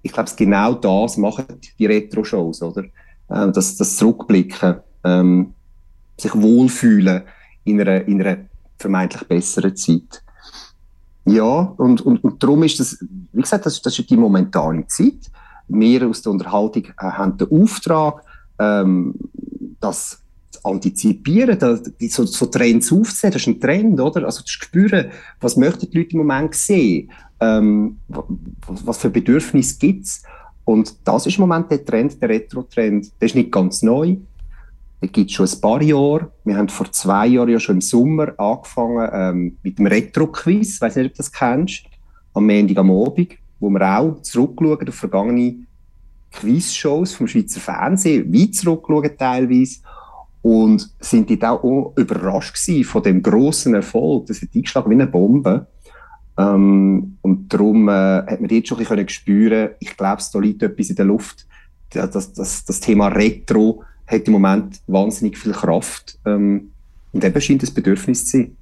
[0.02, 1.46] ich glaube, genau das machen
[1.78, 2.84] die Retro-Shows, oder?
[3.30, 5.54] Ähm, das, das Zurückblicken, ähm,
[6.16, 7.22] sich wohlfühlen
[7.64, 8.38] in einer, in einer
[8.78, 10.22] vermeintlich besseren Zeit.
[11.24, 12.98] Ja, und, und, und darum ist das,
[13.32, 15.30] wie gesagt, das, das ist die momentane Zeit.
[15.68, 18.24] Wir aus der Unterhaltung äh, haben den Auftrag,
[18.58, 19.14] ähm,
[19.80, 24.24] das zu antizipieren, das, so, so Trends aufzusehen, das ist ein Trend, oder?
[24.24, 29.78] Also zu spüren, was möchten die Leute im Moment sehen, ähm, was, was für Bedürfnisse
[29.78, 30.22] gibt es.
[30.64, 33.12] Und das ist im Moment der Trend, der Retro-Trend.
[33.20, 34.16] Der ist nicht ganz neu.
[35.00, 36.30] Der gibt es schon ein paar Jahre.
[36.44, 40.74] Wir haben vor zwei Jahren ja schon im Sommer angefangen ähm, mit dem Retro-Quiz.
[40.74, 41.84] Ich weiß nicht, ob du das kennst.
[42.34, 45.66] Am Montag am Abend, wo wir auch zurückschauen auf vergangene
[46.32, 49.80] Quiz-Shows vom Schweizer Fernsehen, weit zurückschauen teilweise.
[50.42, 54.26] Und sind dort auch überrascht gewesen von dem grossen Erfolg.
[54.26, 55.66] Das hat eingeschlagen wie eine Bombe.
[56.38, 60.62] Ähm, und darum äh, hat man jetzt schon ein bisschen spüren ich glaube, da liegt
[60.62, 61.46] etwas in der Luft.
[61.90, 66.18] Das, das, das Thema Retro hat im Moment wahnsinnig viel Kraft.
[66.26, 66.72] Ähm,
[67.12, 68.56] und eben scheint das Bedürfnis zu sein.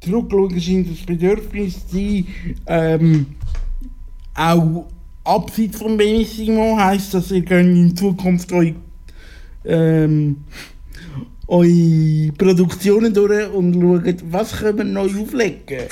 [0.00, 2.26] Zurückschauen scheint das Bedürfnis zu sein.
[2.66, 3.26] Ähm,
[4.34, 4.86] auch
[5.24, 8.74] abseits von Benissimo heisst das, ihr in Zukunft euch,
[9.64, 10.44] ähm,
[11.46, 15.88] eure Produktionen durch und schaut, was können wir neu auflegen.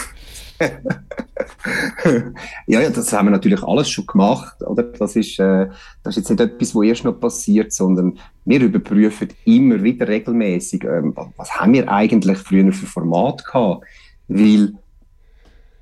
[2.67, 4.83] Ja, ja, das haben wir natürlich alles schon gemacht, oder?
[4.83, 5.69] Das ist, äh,
[6.03, 10.85] das ist jetzt nicht etwas, was erst noch passiert, sondern wir überprüfen immer wieder regelmäßig,
[10.85, 13.85] ähm, was haben wir eigentlich früher für Format gehabt?
[14.29, 14.75] Weil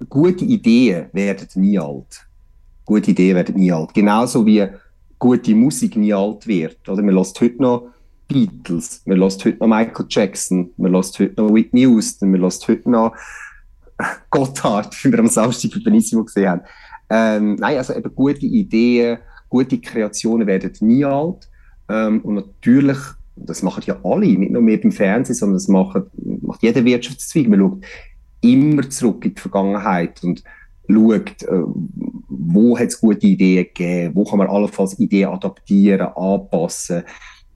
[0.08, 2.26] gute Ideen werden nie alt.
[2.84, 3.94] Gute Ideen werden nie alt.
[3.94, 4.66] Genauso wie
[5.18, 6.88] gute Musik nie alt wird.
[6.88, 7.02] Oder?
[7.02, 7.88] Man lässt heute noch
[8.26, 12.66] Beatles, man lässt heute noch Michael Jackson, man lässt heute noch Whitney Houston, man lässt
[12.68, 13.14] heute noch
[14.30, 16.62] Gotthard, wie wir am Samstag bei Benissimo gesehen haben.
[17.10, 21.48] Ähm, nein, also eben gute Ideen, gute Kreationen werden nie alt.
[21.88, 22.98] Ähm, und natürlich,
[23.36, 26.02] das machen ja alle, nicht nur wir beim Fernsehen, sondern das macht,
[26.42, 27.48] macht jeder Wirtschaftszweig.
[27.48, 27.84] Man schaut
[28.42, 30.42] immer zurück in die Vergangenheit und
[30.88, 31.62] schaut, äh,
[32.28, 37.02] wo hat es gute Ideen gegeben, wo kann man allenfalls Ideen adaptieren, anpassen,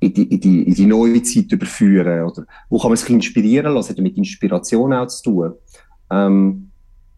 [0.00, 3.72] in die, in die, in die neue Zeit überführen, oder wo kann man sich inspirieren
[3.72, 5.52] lassen, hat mit Inspiration auch zu tun.
[6.14, 6.70] Ähm,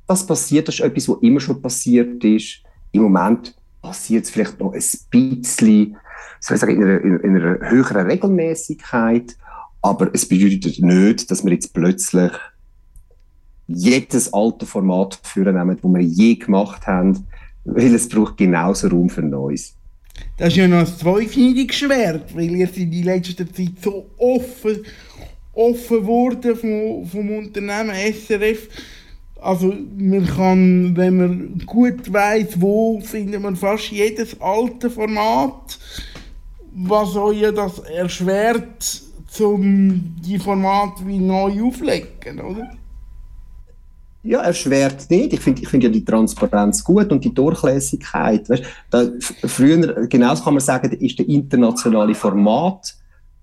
[0.06, 2.62] das passiert, das ist etwas, was immer schon passiert ist.
[2.92, 5.96] Im Moment passiert es vielleicht noch ein bisschen,
[6.40, 9.36] soll ich sagen, in einer, in einer höheren Regelmäßigkeit,
[9.82, 12.32] aber es bedeutet nicht, dass wir jetzt plötzlich
[13.66, 17.26] jedes alte Format führen, das wir je gemacht haben,
[17.64, 19.74] weil es braucht genauso Raum für Neues.
[20.38, 24.78] Das ist ja noch ein zweischneidiges Schwert, weil ihr in letzter Zeit so offen,
[25.56, 28.68] offen wurde vom, vom Unternehmen SRF.
[29.40, 35.78] Also man kann, wenn man gut weiß, wo findet man fast jedes alte Format,
[36.72, 42.70] was euch ja das erschwert, zum die Formate wie neu auflegen, oder?
[44.22, 45.34] Ja, erschwert nicht.
[45.34, 48.48] Ich finde ich find ja die Transparenz gut und die Durchlässigkeit.
[48.48, 49.04] Weißt, da,
[49.44, 52.14] früher, genauso kann man sagen, ist der internationale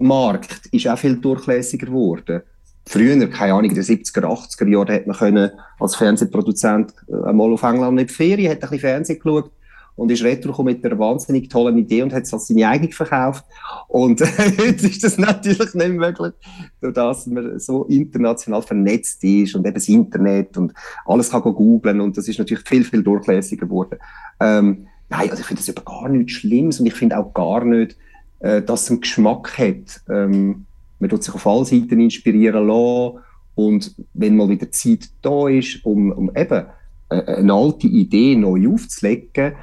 [0.04, 2.42] Formatmarkt ist auch viel durchlässiger geworden.
[2.86, 7.54] Früher, keine Ahnung, in den 70er, 80er Jahren, hätte man können als Fernsehproduzent äh, einmal
[7.54, 9.52] auf England in die Ferien, hat ein bisschen Fernsehen geschaut
[9.96, 13.46] und ist retour mit einer wahnsinnig tollen Idee und hat es als seine eigene verkauft.
[13.88, 14.20] Und
[14.66, 16.34] jetzt ist das natürlich nicht möglich,
[16.82, 20.74] durch das man so international vernetzt ist und eben das Internet und
[21.06, 24.00] alles kann googeln und das ist natürlich viel, viel durchlässiger geworden.
[24.42, 27.64] Ähm, nein, also ich finde das über gar nichts Schlimmes und ich finde auch gar
[27.64, 27.96] nicht,
[28.44, 30.02] äh, dass es einen Geschmack hat.
[30.10, 30.66] Ähm,
[31.00, 33.20] man tut sich auf allen Seiten inspirieren lassen
[33.56, 36.66] und wenn mal wieder Zeit da ist, um, um eben
[37.10, 39.54] äh, eine alte Idee neu aufzulegen,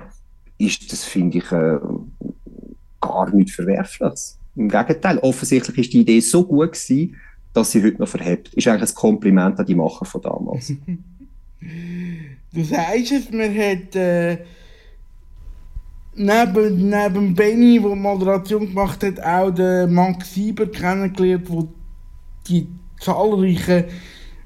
[0.59, 1.79] ist das, finde ich, äh,
[3.01, 4.19] gar nicht verwerflich.
[4.57, 7.17] Im Gegenteil, offensichtlich ist die Idee so gut gewesen,
[7.53, 8.55] dass sie heute noch verhebt.
[8.55, 10.69] Ist eigentlich ein Kompliment an die Macher von damals.
[12.53, 14.39] du sagst es, man hat äh,
[16.15, 21.69] neben, neben Benny, der Moderation gemacht hat, auch Max Sieber kennengelernt, der
[22.49, 22.69] die
[23.01, 23.85] zahlreichen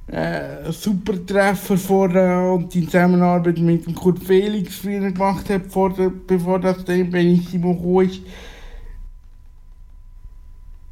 [0.07, 5.95] äh, Supertreffer vor äh, und die Zusammenarbeit mit dem Kurt Felix früher gemacht hat, vor
[5.95, 8.11] der, bevor das dann Benissimo gekommen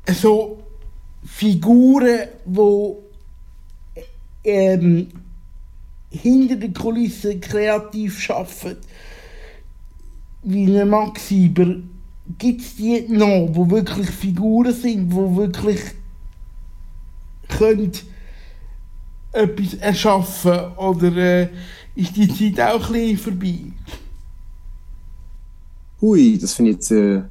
[0.07, 0.21] ist.
[0.21, 0.63] So
[1.25, 2.95] Figuren, die
[4.45, 5.09] ähm,
[6.11, 8.79] hinter den Kulissen kreativ arbeiten,
[10.43, 11.77] wie ein Max Sieber,
[12.39, 15.81] gibt es die noch, die wirklich Figuren sind, die wirklich
[17.49, 18.05] könnt
[19.33, 21.49] etwas erschaffen oder äh,
[21.95, 23.59] ist die Zeit auch ein bisschen vorbei?
[26.01, 27.23] Ui, das finde ich jetzt äh,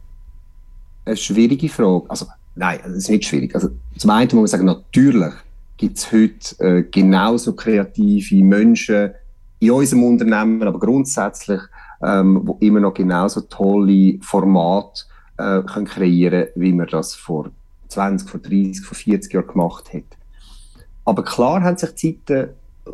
[1.06, 2.10] eine schwierige Frage.
[2.10, 3.54] Also, nein, das ist nicht schwierig.
[3.54, 5.34] Also, zum einen muss man sagen, natürlich
[5.78, 9.12] gibt es heute äh, genauso kreative Menschen
[9.60, 11.62] in unserem Unternehmen, aber grundsätzlich,
[12.04, 15.04] ähm, wo immer noch genauso tolle Formate
[15.38, 17.50] äh, können kreieren wie man das vor
[17.90, 20.04] 20, vor 30, vor 40 Jahren gemacht hat.
[21.06, 22.50] Aber klar haben sich die Zeiten
[22.86, 22.92] äh,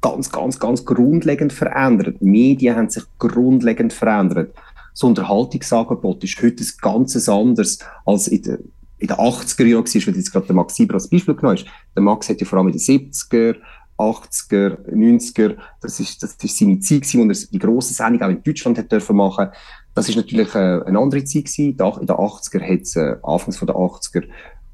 [0.00, 2.16] ganz, ganz, ganz grundlegend verändert.
[2.20, 4.54] Die Medien haben sich grundlegend verändert.
[4.92, 10.06] Das Unterhaltungsangebot ist heute ein ganz anderes als in den, in den 80er Jahren war,
[10.06, 11.66] weil jetzt gerade der Max Sieber als Beispiel genommen ist.
[11.94, 13.56] Der Max hat ja vor allem in den 70er,
[14.02, 18.30] 80er, 90er, das ist, das ist seine Zeit gewesen, wo er die grosse Sendung auch
[18.30, 19.48] in Deutschland hat dürfen machen.
[19.94, 21.70] Das ist natürlich äh, eine andere Zeit gewesen.
[21.70, 24.24] In den 80er hat es, äh, anfangs von den 80er,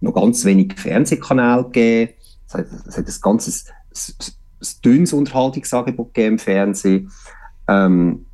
[0.01, 2.13] noch ganz wenig Fernsehkanäle gegeben.
[2.47, 7.11] Es hat, es hat ein ganzes, ein dünnes Unterhaltungsangebot gegeben im Fernsehen.
[7.67, 8.27] Ähm,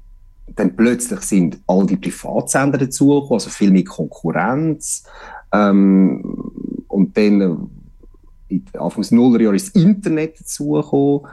[0.47, 5.05] dann plötzlich sind all die Privatsender dazugekommen, also viel mehr Konkurrenz.
[5.53, 6.23] Ähm,
[6.89, 7.71] und dann
[8.49, 11.27] in Anfangs Nullerjahren das Internet dazugekommen,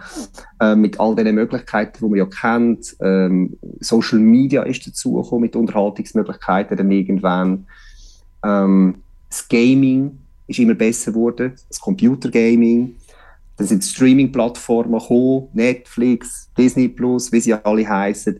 [0.59, 2.95] äh, mit all den Möglichkeiten, die man ja kennt.
[3.01, 7.67] Ähm, Social Media ist dazugekommen mit Unterhaltungsmöglichkeiten dann irgendwann.
[8.43, 8.95] Ähm,
[9.29, 12.95] das Gaming ist immer besser geworden, das Computergaming.
[13.57, 18.39] Dann sind Streaming-Plattformen gekommen, Netflix, Disney Plus, wie sie alle heißen.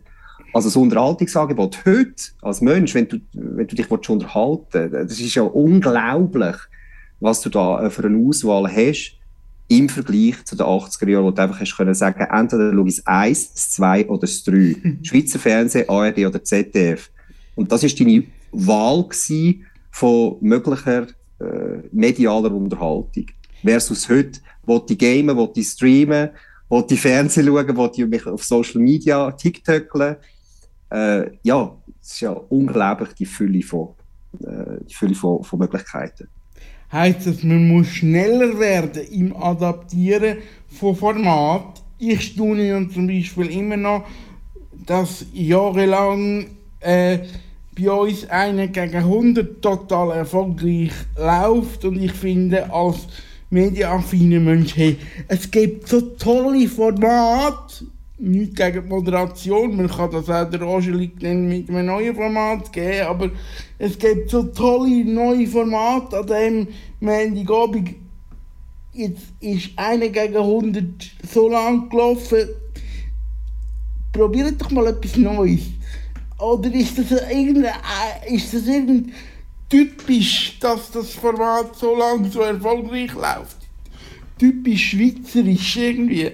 [0.52, 5.34] Also das Unterhaltungsangebot heute als Mensch, wenn du, wenn du dich willst unterhalten das ist
[5.34, 6.56] ja unglaublich,
[7.22, 9.16] was du da äh, für eine Auswahl hast
[9.68, 12.96] im Vergleich zu den 80er Jahren, wo du einfach hast können sagen, entweder schaue ich
[12.96, 14.76] das 1, das 2 oder das 3.
[15.02, 17.10] Schweizer Fernsehen, ARD oder ZDF.
[17.54, 19.08] Und das ist deine Wahl
[19.90, 21.06] von möglicher
[21.38, 23.26] äh, medialer Unterhaltung.
[23.64, 26.30] Versus heute, wo die gamen, wo die streamen,
[26.68, 30.16] wo die Fernsehen schauen, wo die mich auf Social Media TikTokeln.
[30.90, 33.90] Äh, ja, es ist ja unglaublich die Fülle von,
[34.40, 36.28] äh, die Fülle von, von Möglichkeiten.
[36.92, 41.82] Heißt das, man muss schneller werden im Adaptieren von Format?
[41.98, 44.04] Ich staune und zum Beispiel immer noch,
[44.84, 46.48] dass jahrelang
[46.80, 47.20] äh,
[47.78, 53.06] bei uns einer gegen 100 total erfolgreich läuft und ich finde als
[53.48, 57.86] mediaaffiner Mensch, hey, es gibt so tolle Formate,
[58.22, 62.72] nicht gegen die Moderation, man kann das auch der Angelique dann mit einem neuen Format
[62.72, 63.30] geben, aber
[63.78, 66.68] es gibt so tolle neue Formate an dem
[67.00, 67.96] Montagabend.
[68.92, 70.84] Jetzt ist einer gegen 100
[71.32, 72.48] so lang gelaufen.
[74.12, 75.62] Probiert doch mal etwas Neues.
[76.38, 77.72] Oder ist das irgendein,
[78.28, 79.12] irgendein
[79.68, 83.56] typisch, dass das Format so lang so erfolgreich läuft?
[84.38, 86.32] Typisch schweizerisch irgendwie.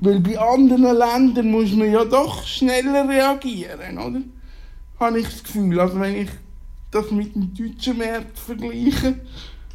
[0.00, 4.22] Weil bei anderen Ländern muss man ja doch schneller reagieren, oder?
[4.98, 5.78] Habe ich das Gefühl.
[5.78, 6.28] Also wenn ich
[6.90, 9.20] das mit dem deutschen Markt vergleiche.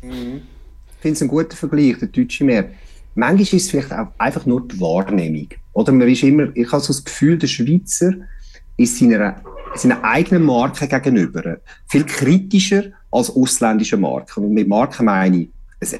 [0.01, 0.41] Mhm.
[0.87, 2.71] Ich finde es ein guter Vergleich, der deutsche Markt.
[3.13, 5.47] Manchmal ist es vielleicht auch einfach nur die Wahrnehmung.
[5.73, 8.13] Oder man ist immer, ich habe so das Gefühl, der Schweizer
[8.77, 9.41] ist seiner,
[9.75, 14.43] seiner eigenen Marke gegenüber viel kritischer als ausländische Marken.
[14.43, 15.49] Und mit Marken meine ich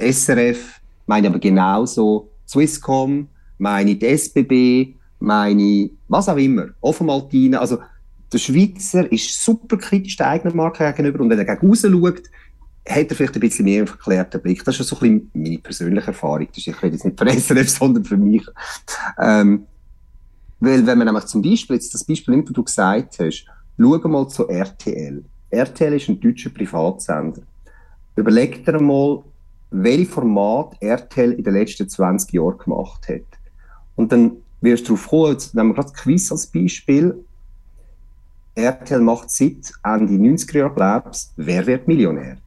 [0.02, 7.60] ein SRF, meine aber genauso Swisscom, meine die SBB, meine was auch immer, Offenmaltine.
[7.60, 7.80] Also
[8.32, 12.24] der Schweizer ist super kritisch der eigenen Marke gegenüber und wenn er gegen raus schaut,
[12.88, 14.64] hat er vielleicht ein bisschen mehr einen verklärten Blick.
[14.64, 16.48] Das ist so ein bisschen meine persönliche Erfahrung.
[16.48, 18.46] Das ist, ich rede jetzt nicht für SRF, sondern für mich.
[19.20, 19.66] Ähm,
[20.60, 23.46] weil wenn man nämlich zum Beispiel, jetzt das Beispiel, das du gesagt hast,
[23.78, 25.24] schau mal zu RTL.
[25.50, 27.42] RTL ist ein deutscher Privatsender.
[28.16, 29.24] Überleg dir mal,
[29.72, 33.45] welche Format RTL in den letzten 20 Jahren gemacht hat.
[33.96, 34.32] Und dann
[34.62, 37.24] wirst du darauf kommen, jetzt nehmen wir gerade Quiz als Beispiel.
[38.56, 42.38] RTL macht seit Ende 90er Jahre, glaubst Wer wird Millionär?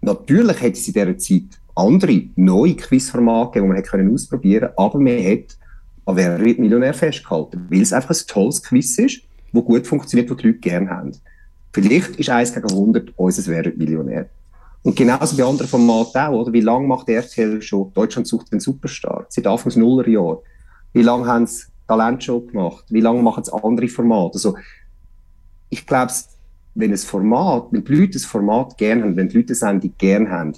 [0.00, 4.98] Natürlich hätte es in dieser Zeit andere, neue Quizformate gegeben, die man ausprobieren konnte, aber
[4.98, 5.56] man hat
[6.06, 10.30] an Wer wird Millionär festgehalten, weil es einfach ein tolles Quiz ist, das gut funktioniert,
[10.30, 11.12] das die Leute gerne haben.
[11.72, 14.28] Vielleicht ist 1 gegen 100 unser Wer wird Millionär.
[14.82, 16.52] Und genauso bei anderen Formaten auch, oder?
[16.52, 19.26] Wie lange macht RTL schon Deutschland sucht den Superstar?
[19.28, 20.38] Seit Anfangs Nullerjahr.
[20.92, 22.84] Wie lange haben sie Talentshow gemacht?
[22.88, 24.34] Wie lange machen sie andere Formate?
[24.34, 24.56] Also,
[25.68, 26.12] ich glaube,
[26.74, 29.94] wenn ein Format, wenn die Leute ein Format gerne haben, wenn die Leute eine Sendung
[29.98, 30.52] gerne haben,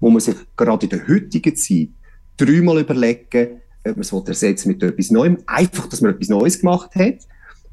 [0.00, 1.88] muss man sich gerade in der heutigen Zeit
[2.36, 6.94] dreimal überlegen, ob man es ersetzen mit etwas Neuem, einfach, dass man etwas Neues gemacht
[6.94, 7.18] hat,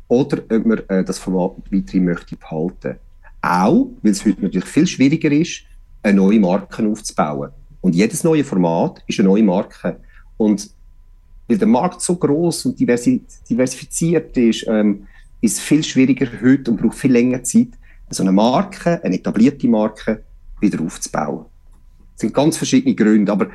[0.08, 2.98] oder ob man äh, das Format weiterhin möchte behalten.
[3.42, 5.64] Auch, weil es heute natürlich viel schwieriger ist,
[6.04, 7.52] eine neue Marke aufzubauen.
[7.82, 9.98] Und jedes neue Format ist eine neue Marke.
[10.38, 10.70] Und
[11.48, 15.08] weil der Markt so groß und diversi diversifiziert ist, ähm,
[15.42, 17.70] ist es viel schwieriger heute und braucht viel länger Zeit,
[18.10, 20.24] so eine Marke, eine etablierte Marke,
[20.60, 21.46] wieder aufzubauen.
[22.14, 23.48] Das sind ganz verschiedene Gründe, aber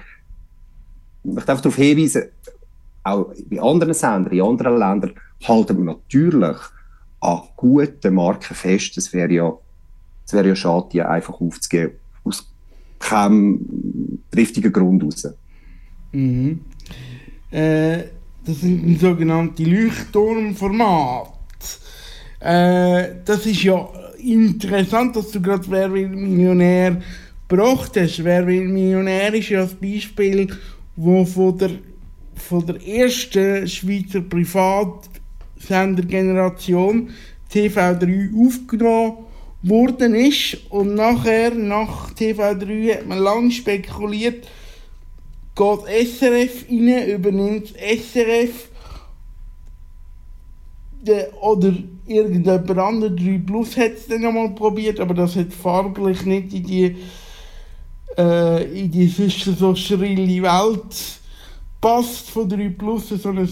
[1.25, 2.25] ich möchte einfach darauf hinweisen,
[3.05, 5.13] auch bei anderen Sendern, in anderen Ländern,
[5.45, 6.59] halten wir natürlich
[7.21, 8.99] an guten Marken fest.
[8.99, 9.53] Es wäre ja,
[10.27, 11.95] es wäre ja schade, die einfach aufzugeben,
[12.99, 15.29] keinem triftigen Grund raus.
[16.13, 16.61] Mhm.
[17.51, 18.05] Äh,
[18.45, 21.33] das sind sogenannte Leuchtturmformat.
[22.41, 23.89] Äh, das ist ja
[24.19, 27.01] interessant, dass du gerade Wer will Millionär
[27.49, 28.23] gebracht hast.
[28.25, 30.49] Wer will Millionär ist ja das Beispiel,
[30.97, 31.71] wo von der,
[32.35, 37.11] von der ersten Schweizer Privatsendergeneration
[37.53, 39.28] TV3 aufgenommen
[39.63, 44.47] worden ist und nachher, nach TV3 hat man lange spekuliert,
[45.55, 48.69] geht SRF rein, übernimmt SRF
[51.03, 51.75] de, oder
[52.07, 56.63] irgendjemand anderes, 3 Plus hat es dann einmal probiert, aber das hat farblich nicht in
[56.65, 56.97] die
[58.17, 61.21] äh, in die sonst so schrille Welt
[61.81, 63.49] passt von 3 Plus, so ein,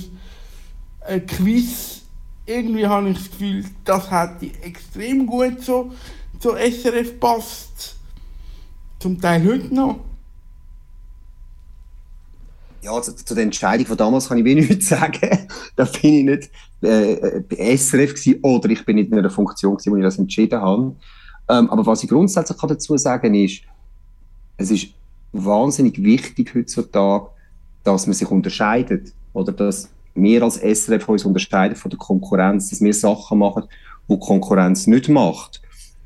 [1.00, 2.02] ein Quiz.
[2.46, 5.92] Irgendwie habe ich das Gefühl, das hätte extrem gut so
[6.38, 7.96] zu SRF passt.
[9.00, 10.00] Zum Teil heute noch.
[12.82, 15.48] Ja, zu, zu der Entscheidung von damals kann ich wenig nichts sagen.
[15.74, 16.50] da bin ich nicht
[16.82, 20.18] äh, bei SRF gewesen, oder ich bin nicht in einer Funktion gewesen, wo ich das
[20.18, 20.94] entschieden habe.
[21.48, 23.62] Ähm, aber was ich grundsätzlich kann dazu sagen ist,
[24.56, 24.88] es ist
[25.32, 27.28] wahnsinnig wichtig heutzutage,
[27.82, 29.12] dass man sich unterscheidet.
[29.32, 33.64] Oder dass wir als SRF uns unterscheiden von der Konkurrenz, dass wir Sachen machen,
[34.08, 35.62] die Konkurrenz nicht macht.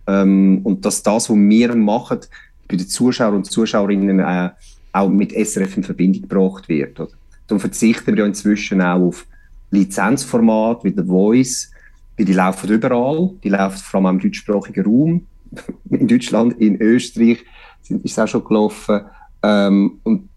[0.07, 2.21] Ähm, und dass das, was wir machen,
[2.69, 4.51] bei den Zuschauern und Zuschauerinnen äh,
[4.93, 6.99] auch mit SRF in Verbindung gebracht wird.
[6.99, 7.11] Oder?
[7.47, 9.27] Darum verzichten wir ja inzwischen auch auf
[9.71, 11.71] Lizenzformat wie The Voice,
[12.17, 15.27] weil die laufen überall, die laufen vor allem im deutschsprachigen Raum,
[15.91, 17.45] in Deutschland, in Österreich
[17.89, 19.01] ist es auch schon gelaufen.
[19.43, 20.30] Ähm, und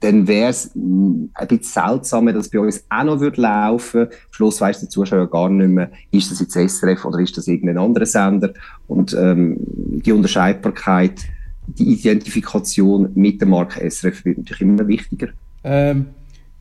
[0.00, 4.12] dann wäre es ein bisschen seltsam, dass bei uns auch noch würde laufen würde.
[4.12, 7.48] Am Schluss weiss der Zuschauer gar nicht mehr, ist das jetzt SRF oder ist das
[7.48, 8.52] irgendein anderer Sender.
[8.88, 9.56] Und ähm,
[10.04, 11.22] die Unterscheidbarkeit,
[11.66, 15.28] die Identifikation mit der Marke SRF wird natürlich immer wichtiger.
[15.64, 16.06] Ähm,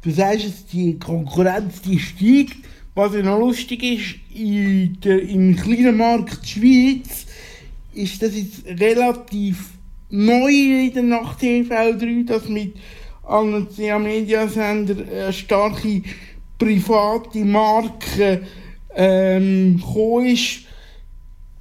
[0.04, 2.58] du sagst jetzt, die Konkurrenz die steigt.
[2.94, 7.26] Was ja noch lustig ist, in der, im kleinen Markt Schweiz
[7.94, 9.70] ist das jetzt relativ
[10.10, 12.74] neu in der Nacht TV3, dass mit
[13.24, 16.02] Annoncia Media Sender eine starke
[16.58, 18.42] private Marke
[18.96, 19.82] ähm,
[20.26, 20.66] ist.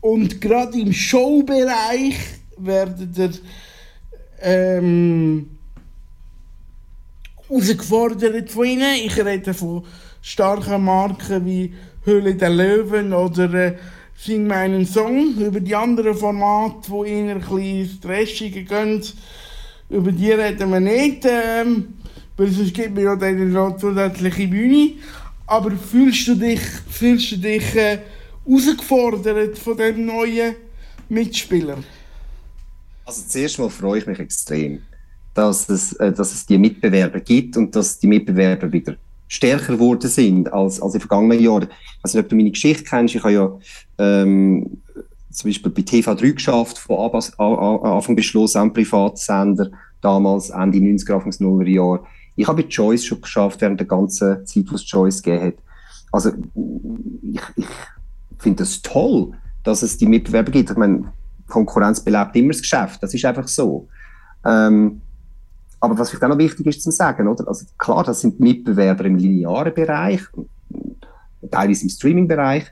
[0.01, 2.17] Und gerade im Showbereich
[2.57, 3.31] werden der
[4.43, 5.59] ähm,
[7.49, 8.95] herausgefordert von ihnen.
[9.05, 9.85] Ich rede von
[10.23, 13.77] starken Marken wie Höhle der Löwen oder äh,
[14.17, 15.35] Sing meinen Song.
[15.39, 19.03] Über die anderen Formate, die eher ein bisschen ins Trashige gehen,
[19.91, 21.95] über die reden wir nicht, ähm,
[22.37, 24.93] weil sonst gibt mir ja dann noch zusätzliche Bühne.
[25.47, 27.99] Aber fühlst du dich, fühlst du dich äh,
[28.47, 30.55] herausgefordert von dem neuen
[31.09, 31.79] Mitspieler?
[33.05, 34.83] Also zuerst mal freue ich mich extrem,
[35.35, 38.95] dass es, äh, dass es die Mitbewerber gibt und dass die Mitbewerber wieder
[39.27, 41.69] stärker geworden sind als, als in den vergangenen Jahren.
[42.05, 43.17] Nicht, ob du meine Geschichte kennst.
[43.17, 43.59] Ich habe ja
[43.99, 44.81] ähm,
[45.31, 49.71] zum Beispiel bei TV3 geschafft, von Anfang bis Schluss, ein Privatsender,
[50.01, 52.05] damals Ende 90er, Anfang 0er Jahre.
[52.37, 55.55] Ich habe bei Choice schon geschafft, während der ganzen Zeit, wo es Choice gegeben hat.
[56.13, 56.31] Also,
[57.33, 57.67] ich, ich
[58.39, 60.71] finde es das toll, dass es die Mitbewerber gibt.
[60.71, 61.13] Ich meine,
[61.47, 63.03] Konkurrenz belebt immer das Geschäft.
[63.03, 63.89] Das ist einfach so.
[64.45, 65.03] Ähm,
[65.81, 67.47] aber was vielleicht auch noch wichtig ist zu sagen, oder?
[67.49, 70.21] Also klar, das sind Mitbewerber im linearen Bereich,
[71.51, 72.65] teilweise im Streaming-Bereich,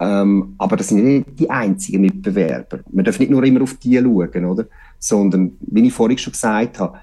[0.00, 2.80] ähm, aber das sind nicht die einzigen Mitbewerber.
[2.90, 4.66] Man darf nicht nur immer auf die schauen, oder?
[4.98, 6.98] Sondern, wie ich vorhin schon gesagt habe,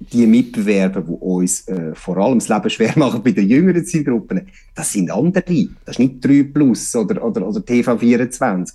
[0.00, 4.46] die Mitbewerber, die uns äh, vor allem das Leben schwer machen bei den jüngeren Zielgruppen,
[4.74, 5.68] das sind andere.
[5.84, 8.74] Das ist nicht 3 Plus oder, oder, oder TV24.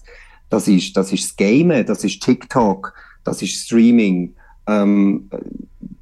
[0.49, 2.93] Das ist, das ist das Gamen, das ist TikTok,
[3.23, 4.33] das ist Streaming.
[4.67, 5.29] Ähm,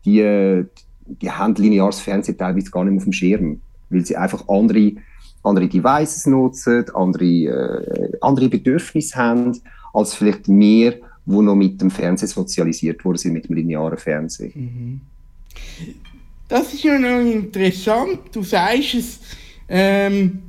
[0.04, 0.64] die,
[1.06, 4.93] die haben lineares Fernsehen teilweise gar nicht mehr auf dem Schirm, weil sie einfach andere
[5.44, 9.60] andere Devices nutzen, andere, äh, andere Bedürfnisse haben,
[9.94, 14.52] als vielleicht mehr, wo noch mit dem Fernsehen sozialisiert worden sind, mit dem linearen Fernsehen.
[14.56, 15.02] Mhm.
[16.48, 18.20] Das ist ja noch interessant.
[18.32, 19.20] Du sagst es,
[19.70, 20.42] ähm,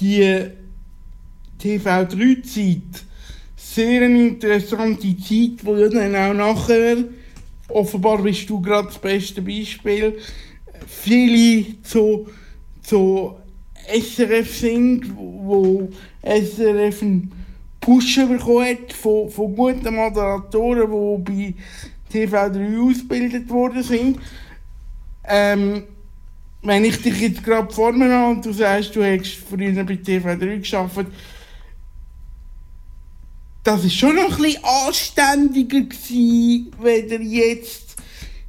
[0.00, 0.50] die
[1.60, 3.04] TV3-Zeit,
[3.56, 6.96] sehr eine interessante Zeit, ja dann auch nachher
[7.68, 10.18] offenbar bist du gerade das beste Beispiel.
[10.86, 12.28] Viele zu,
[12.82, 13.36] zu
[13.88, 15.88] SRF sind, wo
[16.22, 17.32] SRF einen
[17.80, 21.54] Push bekommen hat von, von guten Moderatoren, die
[22.12, 24.18] bei TV3 ausgebildet worden sind.
[25.24, 25.84] Ähm,
[26.62, 29.94] wenn ich dich jetzt gerade vor mir habe und du sagst, du hättest früher bei
[29.94, 31.06] TV3 geschafft,
[33.62, 37.96] das ist schon noch ein bisschen anständiger gewesen, wenn jetzt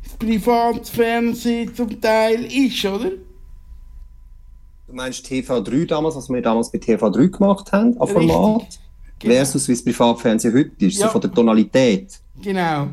[0.04, 3.12] das Privatfernsehen zum Teil ist, oder?
[4.88, 8.80] Du meinst TV3 damals, was wir damals bei TV3 gemacht haben, an Format?
[9.20, 9.34] Genau.
[9.34, 11.08] Versus wie das Privatfernsehen heute ist, Ja.
[11.08, 12.20] so von der Tonalität.
[12.42, 12.88] Genau.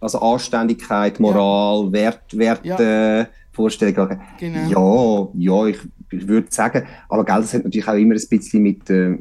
[0.00, 4.20] Also Anständigkeit, Moral, Wert, Werte, Vorstellungen.
[4.38, 5.32] Genau.
[5.34, 5.78] Ja, ja, ich,
[6.12, 9.18] ich würde sagen, aber gell, das hat natürlich auch immer ein bisschen mit äh,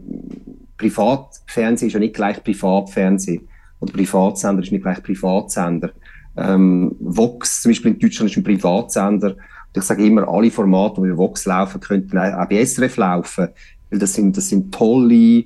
[0.77, 3.47] Privatfernsehen ist ja nicht gleich Privatfernsehen.
[3.79, 5.91] Oder Privatsender ist nicht gleich Privatsender.
[6.37, 9.35] Ähm, Vox zum Beispiel in Deutschland ist ein Privatsender.
[9.73, 13.49] Ich sage immer, alle Formate, die bei Vox laufen, könnten auch bei SRF laufen.
[13.89, 15.45] Weil das sind, das sind tolle, äh,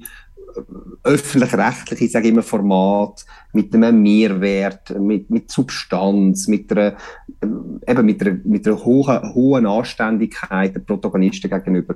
[1.03, 6.95] öffentlich-rechtliche, ich sage immer, Formate mit einem Mehrwert, mit, mit Substanz, mit einer,
[7.41, 11.95] äh, eben mit einer, mit einer hohen, hohen Anständigkeit der Protagonisten gegenüber.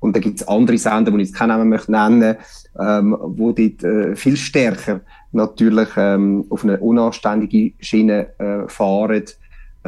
[0.00, 2.36] Und dann gibt es andere Sender, die ich jetzt keinen Namen möchte nennen,
[2.78, 5.00] ähm, wo dort äh, viel stärker
[5.32, 9.24] natürlich ähm, auf eine unanständige Schiene äh, fahren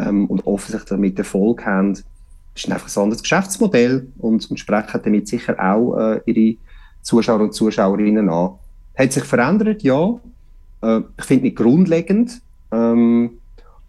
[0.00, 1.92] ähm, und offensichtlich damit Erfolg haben.
[1.92, 2.04] Das
[2.54, 6.58] ist einfach ein anderes Geschäftsmodell und, und sprechen damit sicher auch äh, ihre
[7.02, 8.52] Zuschauer und Zuschauerinnen an.
[8.96, 10.18] Hat sich verändert, ja.
[10.82, 12.42] Äh, ich finde nicht grundlegend,
[12.72, 13.30] ähm,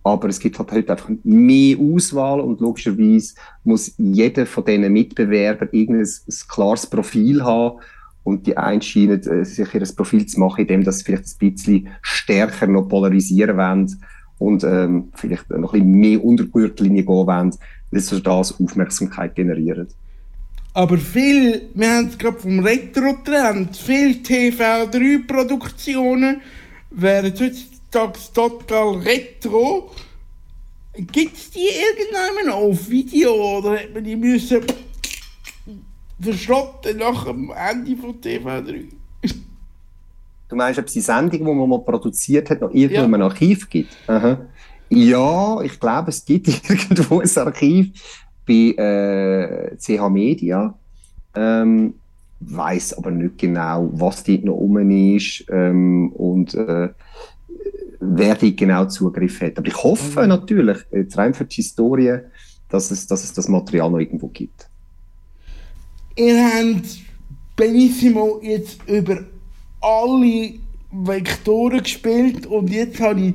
[0.03, 5.70] aber es gibt halt heute einfach mehr Auswahl und logischerweise muss jeder von diesen Mitbewerbern
[5.72, 7.80] irgendein ein klares Profil haben
[8.24, 11.88] und die einen scheinen äh, sich ihr Profil zu machen, indem das vielleicht ein bisschen
[12.01, 14.01] stärker noch polarisieren wollen
[14.41, 17.55] und ähm, vielleicht noch ein bisschen mehr unter die Gürtellinie gehen wollen,
[17.91, 19.87] weil sie das Aufmerksamkeit generieren.
[20.73, 26.41] Aber viel, wir haben es gerade vom Retro-Trend, viele TV3-Produktionen
[26.89, 29.91] werden heutzutage total retro.
[30.95, 34.61] Gibt es die irgendwann noch auf Video oder hat man die müssen
[36.19, 39.00] verschrotten nach dem Ende von TV3?
[40.51, 43.21] Du meinst, ob es die Sendung, die man mal produziert hat, noch irgendwo in einem
[43.21, 43.95] Archiv gibt?
[44.07, 44.37] Aha.
[44.89, 47.91] Ja, ich glaube, es gibt irgendwo ein Archiv
[48.45, 50.77] bei äh, CH Media.
[51.33, 51.93] Ähm,
[52.41, 54.77] weiß aber nicht genau, was dort noch rum
[55.15, 56.89] ist ähm, und äh,
[58.01, 59.57] wer dort genau Zugriff hat.
[59.57, 62.17] Aber ich hoffe natürlich, jetzt rein für die Historie,
[62.67, 64.67] dass es, dass es das Material noch irgendwo gibt.
[66.17, 66.99] Ihr habt
[67.55, 69.23] Benissimo jetzt über
[69.82, 70.53] alle
[70.91, 73.34] Vektoren gespielt und jetzt habe ich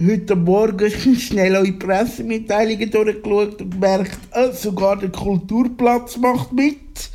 [0.00, 7.10] heute Morgen schnell eure Pressemitteilungen durchgeschaut und gemerkt, äh, sogar der Kulturplatz macht mit.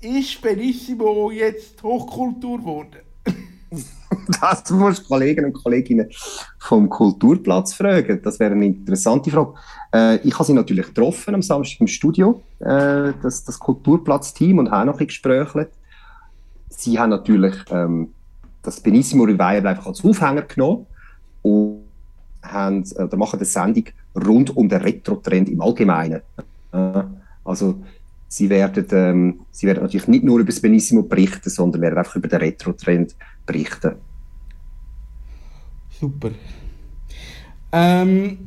[0.00, 2.96] Ist Benissimo jetzt Hochkultur geworden?
[4.40, 6.06] Das musst du Kolleginnen und Kollegen
[6.58, 8.20] vom Kulturplatz fragen.
[8.22, 9.54] Das wäre eine interessante Frage.
[9.92, 14.70] Äh, ich habe sie natürlich getroffen am Samstag im Studio, äh, das, das Kulturplatz-Team, und
[14.70, 15.70] habe noch ein bisschen gesprächelt.
[16.82, 18.08] Sie haben natürlich ähm,
[18.60, 20.86] das Benissimo Revival einfach als Aufhänger genommen
[21.42, 21.84] und
[22.42, 23.84] haben, äh, oder machen eine Sendung
[24.16, 26.22] rund um den Retro-Trend im Allgemeinen.
[26.72, 27.02] Äh,
[27.44, 27.80] also
[28.26, 32.16] sie werden, ähm, sie werden natürlich nicht nur über das Benissimo berichten, sondern werden einfach
[32.16, 33.14] über den Retro-Trend
[33.46, 33.94] berichten.
[36.00, 36.30] Super.
[37.70, 38.38] Ähm,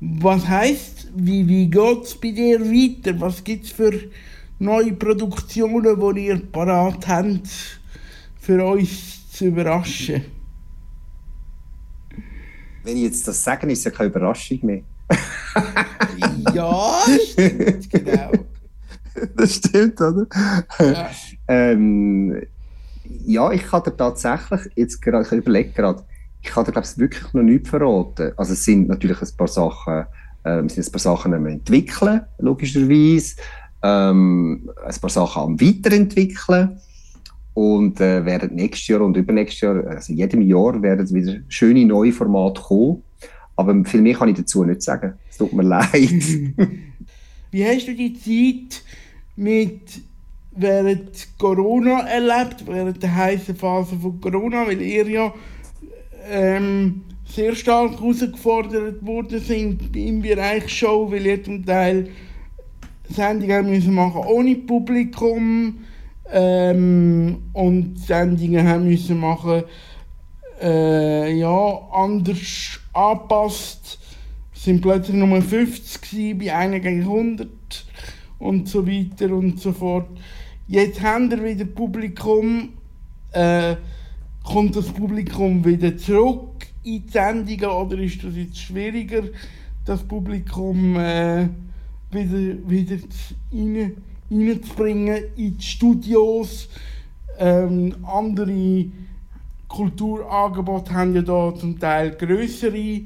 [0.00, 3.20] was heißt, wie, wie geht es bei dir weiter?
[3.20, 3.92] Was gibt es für
[4.58, 7.80] neue Produktionen, die ihr parat habt,
[8.38, 10.24] für uns zu überraschen?
[12.84, 14.82] Wenn ich jetzt das sage, ist es ja keine Überraschung mehr.
[16.54, 17.02] ja,
[17.32, 18.32] stimmt, genau.
[19.36, 20.26] Das stimmt, oder?
[20.78, 21.10] Ja,
[21.48, 22.42] ähm,
[23.24, 26.04] ja ich dir tatsächlich, jetzt gerade, ich überlege gerade,
[26.42, 28.32] ich kann dir, glaube ich, wirklich noch nichts verraten.
[28.36, 30.04] Also es sind natürlich ein paar Sachen,
[30.44, 33.36] äh, wir sind ein paar Sachen am entwickeln, logischerweise,
[33.86, 36.80] ähm, ein paar Sachen am weiterentwickeln
[37.54, 42.12] und äh, werden nächstes Jahr und übernächstes Jahr, also jedem Jahr werden wieder schöne neue
[42.12, 43.02] Formate kommen.
[43.56, 45.14] Aber viel mehr kann ich dazu nicht sagen.
[45.30, 45.92] Es tut mir leid.
[47.50, 48.82] Wie hast du die Zeit
[49.36, 50.02] mit
[50.52, 55.34] während Corona erlebt, während der heißen Phase von Corona, weil ihr ja
[56.28, 62.08] ähm, sehr stark herausgefordert worden sind im Bereich Show, weil ihr zum Teil
[63.10, 65.78] Sendungen müssen machen ohne Publikum
[66.32, 69.64] ähm, und Sendungen haben müssen machen
[70.60, 73.98] äh, ja, anders angepasst.
[74.54, 77.48] Es sind plötzlich nur 50 gewesen, bei einer gegen 100
[78.38, 80.08] und so weiter und so fort.
[80.66, 82.70] Jetzt haben wir wieder Publikum,
[83.32, 83.76] äh,
[84.42, 89.22] kommt das Publikum wieder zurück in die Sendungen oder ist das jetzt schwieriger,
[89.84, 91.48] das Publikum äh,
[92.10, 93.96] wieder, wieder zu- rein,
[94.30, 96.68] reinzubringen in die Studios?
[97.38, 98.86] Ähm, andere
[99.68, 103.02] Kulturangebote haben ja da zum Teil größere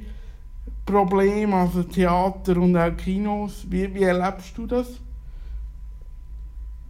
[0.86, 3.66] Probleme, also Theater und auch Kinos.
[3.68, 4.86] Wie, wie erlebst du das?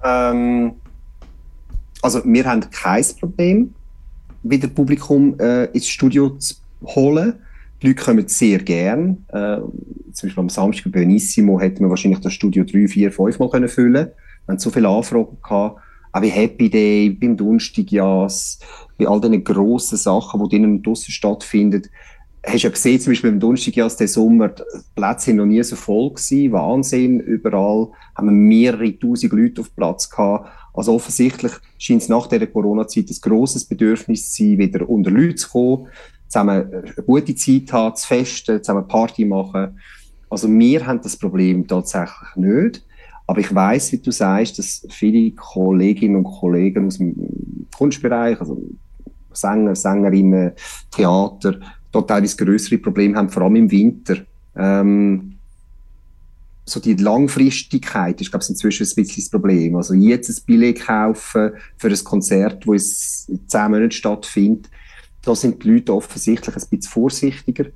[0.03, 0.73] Ähm,
[2.03, 3.75] also wir haben kein Problem,
[4.43, 6.55] wieder Publikum äh, ins Studio zu
[6.85, 7.35] holen.
[7.83, 9.25] Die Leute kommen sehr gern.
[9.29, 9.59] Äh,
[10.13, 13.51] zum Beispiel am Samstag bei Benissimo hätte man wahrscheinlich das Studio 3, 4, 5 Mal
[13.51, 13.95] können füllen
[14.47, 15.81] Wir haben so viele Anfragen gehabt.
[16.13, 18.59] Auch bei Happy Day, beim Donnerstagjas,
[18.99, 21.83] bei all diesen grossen Sachen, die drinnen und draussen stattfinden.
[22.45, 24.63] Hast du ja gesehen, zum Beispiel beim Donnerstagjas der Sommer, die
[24.95, 26.53] Plätze sind noch nie so voll gewesen.
[26.53, 30.51] Wahnsinn, überall haben wir mehrere tausend Leute auf Platz gehabt.
[30.73, 35.35] Also offensichtlich scheint es nach dieser Corona-Zeit ein grosses Bedürfnis zu sein, wieder unter Leute
[35.37, 35.89] zu kommen,
[36.31, 39.79] zusammen eine gute Zeit haben, zu festen, zusammen Party machen.
[40.31, 42.87] Also wir haben das Problem tatsächlich nicht.
[43.27, 48.61] Aber ich weiß, wie du sagst, dass viele Kolleginnen und Kollegen aus dem Kunstbereich, also
[49.33, 50.53] Sänger, Sängerinnen,
[50.91, 51.61] Theater,
[51.93, 54.17] dort teilweise größere Probleme haben, vor allem im Winter.
[54.57, 55.37] Ähm,
[56.65, 59.77] so die Langfristigkeit ist, glaube ich, inzwischen ein bisschen das Problem.
[59.77, 64.71] Also jetzt ein Billett kaufen für ein Konzert, das in zehn Monaten stattfindet,
[65.23, 67.67] da sind die Leute offensichtlich ein bisschen vorsichtiger,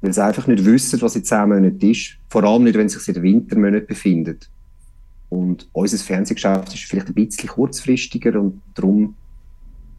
[0.00, 2.16] weil sie einfach nicht wissen, was in zehn Monaten ist.
[2.28, 4.38] Vor allem nicht, wenn sie sich in den Wintermonaten befinden.
[5.30, 9.14] Und unser Fernsehgeschäft ist vielleicht ein bisschen kurzfristiger und darum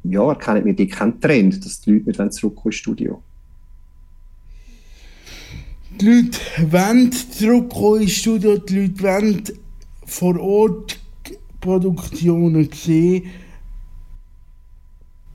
[0.03, 3.23] ja, erkennen wir die keinen Trend, dass die Leute nicht zurückkommen ins Studio.
[5.99, 6.39] Die Leute
[6.71, 9.43] wollen zurückkommen ins Studio, die Leute wollen
[10.05, 10.99] vor Ort
[11.61, 13.23] Produktionen sehen.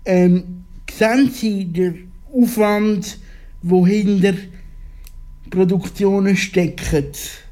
[0.04, 0.64] Ähm,
[0.98, 3.18] sehen Sie den Aufwand,
[3.62, 4.34] der hinter
[5.50, 7.44] Produktionen steckt?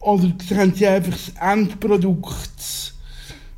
[0.00, 2.94] Oder sehen Sie einfach das Endprodukt,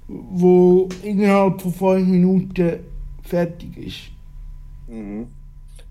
[0.07, 2.78] wo innerhalb von fünf Minuten
[3.22, 3.99] fertig ist?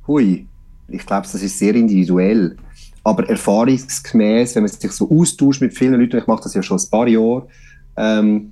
[0.07, 0.47] Hui,
[0.87, 2.55] ich glaube, das ist sehr individuell.
[3.03, 6.77] Aber erfahrungsgemäß, wenn man sich so austauscht mit vielen Leuten, ich mache das ja schon
[6.77, 7.47] ein paar Jahre,
[7.95, 8.51] ähm,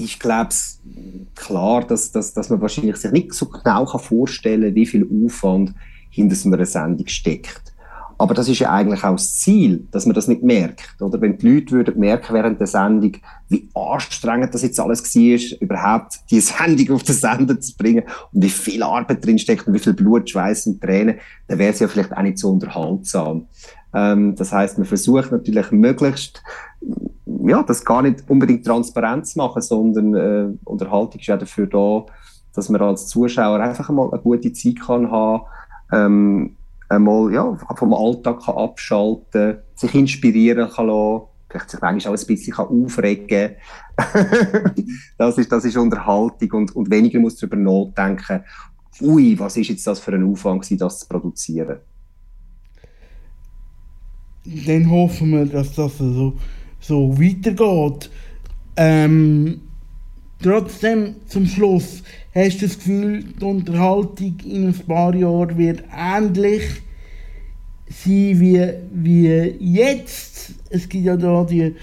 [0.00, 0.50] ich glaube
[1.34, 5.08] klar, dass, dass, dass man wahrscheinlich sich nicht so genau kann vorstellen kann, wie viel
[5.26, 5.74] Aufwand
[6.08, 7.70] hinter so einer Sendung steckt.
[8.16, 11.00] Aber das ist ja eigentlich auch das Ziel, dass man das nicht merkt.
[11.00, 13.16] Oder wenn die Leute würden merken während der Sendung,
[13.48, 18.42] wie anstrengend das jetzt alles war, überhaupt die Sendung auf den Sender zu bringen und
[18.42, 21.16] wie viel Arbeit drin steckt und wie viel Blut, Schweiß und Tränen,
[21.48, 23.46] dann wäre es ja vielleicht auch nicht so unterhaltsam.
[23.94, 26.42] Ähm, das heißt, man versucht natürlich möglichst,
[27.44, 32.06] ja, das gar nicht unbedingt transparent zu machen, sondern äh, Unterhaltung ist ja dafür da,
[32.54, 35.44] dass man als Zuschauer einfach mal eine gute Zeit kann haben,
[35.92, 36.56] ähm,
[36.88, 42.26] einmal ja, vom Alltag kann abschalten sich inspirieren kann lassen, vielleicht sich manchmal auch ein
[42.26, 43.56] bisschen kann aufregen
[45.18, 48.44] das, ist, das ist Unterhaltung und, und weniger muss darüber nachdenken,
[49.00, 51.78] ui, was ist jetzt das für ein Aufwand gewesen, das zu produzieren.
[54.44, 56.34] Dann hoffen wir, dass das so,
[56.80, 58.10] so weitergeht.
[58.76, 59.60] Ähm,
[60.42, 62.02] trotzdem, zum Schluss,
[62.34, 66.62] hast du das Gefühl, die Unterhaltung in ein paar Jahren wird ähnlich
[67.90, 69.28] sein wie, wie
[69.58, 70.54] jetzt?
[70.70, 71.74] Es gibt ja da die,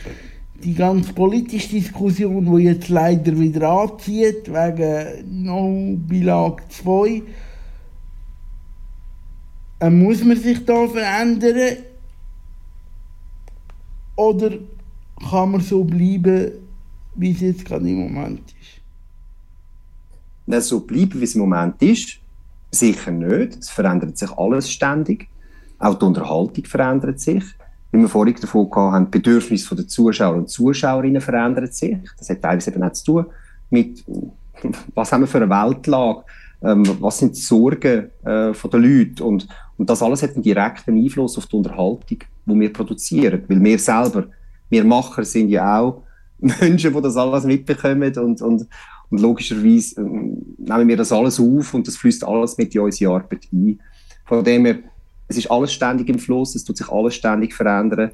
[0.63, 7.21] die ganz politische Diskussion, die jetzt leider wieder anzieht, wegen No Belag 2.
[9.79, 11.77] Äh, muss man sich da verändern?
[14.15, 14.51] Oder
[15.29, 16.51] kann man so bleiben,
[17.15, 18.81] wie es jetzt gerade im Moment ist?
[20.47, 22.19] Es so bleiben, wie es im Moment ist,
[22.71, 23.57] sicher nicht.
[23.57, 25.27] Es verändert sich alles ständig.
[25.79, 27.43] Auch die Unterhaltung verändert sich.
[27.91, 31.97] Wie wir vorhin davon gehabt haben, die Bedürfnisse der Zuschauer und Zuschauerinnen verändern sich.
[32.17, 33.25] Das hat teilweise eben auch zu tun
[33.69, 34.03] mit,
[34.93, 36.23] was haben wir für eine Weltlage,
[36.61, 39.47] ähm, was sind die Sorgen äh, von den Leuten und,
[39.77, 43.43] und das alles hat einen direkten Einfluss auf die Unterhaltung, die wir produzieren.
[43.47, 44.27] Weil wir selber,
[44.69, 46.03] wir Macher sind ja auch
[46.37, 48.67] Menschen, die das alles mitbekommen und, und,
[49.09, 53.13] und logischerweise ähm, nehmen wir das alles auf und das fließt alles mit in unsere
[53.13, 53.79] Arbeit ein.
[54.25, 54.79] Von dem her,
[55.27, 58.11] es ist alles ständig im Fluss, es tut sich alles ständig verändern.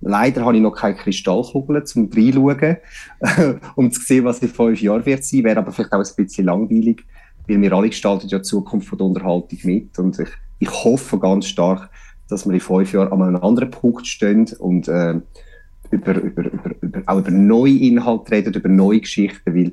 [0.00, 2.76] Leider habe ich noch keine Kristallkugel zum reinschauen,
[3.76, 5.44] um zu sehen, was in fünf Jahren wird sein.
[5.44, 7.04] Wäre aber vielleicht auch ein bisschen langweilig.
[7.48, 10.28] weil wir alle gestalten ja die Zukunft von der Unterhaltung mit und ich,
[10.58, 11.90] ich hoffe ganz stark,
[12.28, 15.20] dass wir in fünf Jahren an einem anderen Punkt stehen und äh,
[15.90, 19.72] über, über, über, über, auch über neue Inhalte reden, über neue Geschichten, weil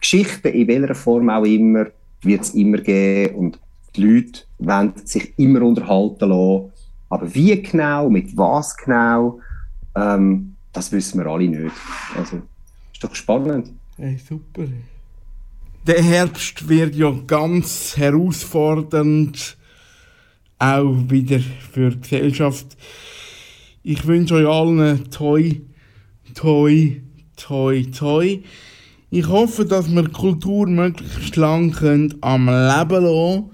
[0.00, 1.86] Geschichten in welcher Form auch immer
[2.22, 3.58] wird es immer geben und
[3.96, 6.72] die Leute wollen sich immer unterhalten lassen.
[7.08, 9.40] Aber wie genau, mit was genau,
[9.94, 11.76] ähm, das wissen wir alle nicht.
[12.16, 12.42] Also,
[12.92, 13.72] ist doch spannend.
[13.96, 14.64] Hey, super.
[15.86, 19.56] Der Herbst wird ja ganz herausfordernd,
[20.58, 21.40] auch wieder
[21.70, 22.76] für die Gesellschaft.
[23.86, 25.60] Ich wünsche euch allen toi,
[26.34, 27.02] toi,
[27.36, 28.42] toi, toi.
[29.10, 33.50] Ich hoffe, dass wir die Kultur möglichst lang könnt am Leben lassen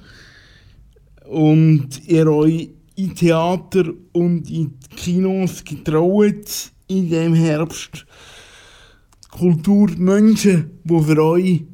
[1.29, 8.07] und ihr euch in Theater und in die Kinos getraut in dem Herbst.
[9.33, 11.65] Kulturmenschen, die für euch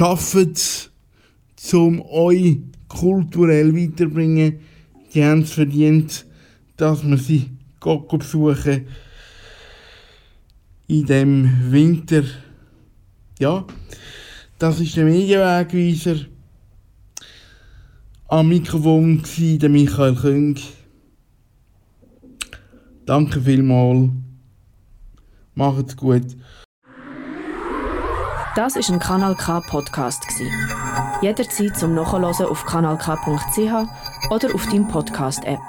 [0.00, 0.56] arbeiten,
[1.74, 2.56] um euch
[2.88, 4.60] kulturell weiterbringen,
[5.12, 6.25] die haben es verdient,
[6.76, 7.50] dass wir sie
[7.80, 8.86] Gott besuchen
[10.88, 12.22] in dem Winter.
[13.38, 13.64] Ja,
[14.58, 16.26] das ist der Medienwegweiser.
[18.28, 20.58] Am Mikrofon war der Michael Küng.
[23.04, 24.10] Danke vielmals.
[25.54, 26.36] Macht's gut.
[28.56, 30.24] Das ist ein Kanal K Podcast.
[31.20, 35.60] Jederzeit zum Nachhören auf kanalk.ch oder auf deinem Podcast App.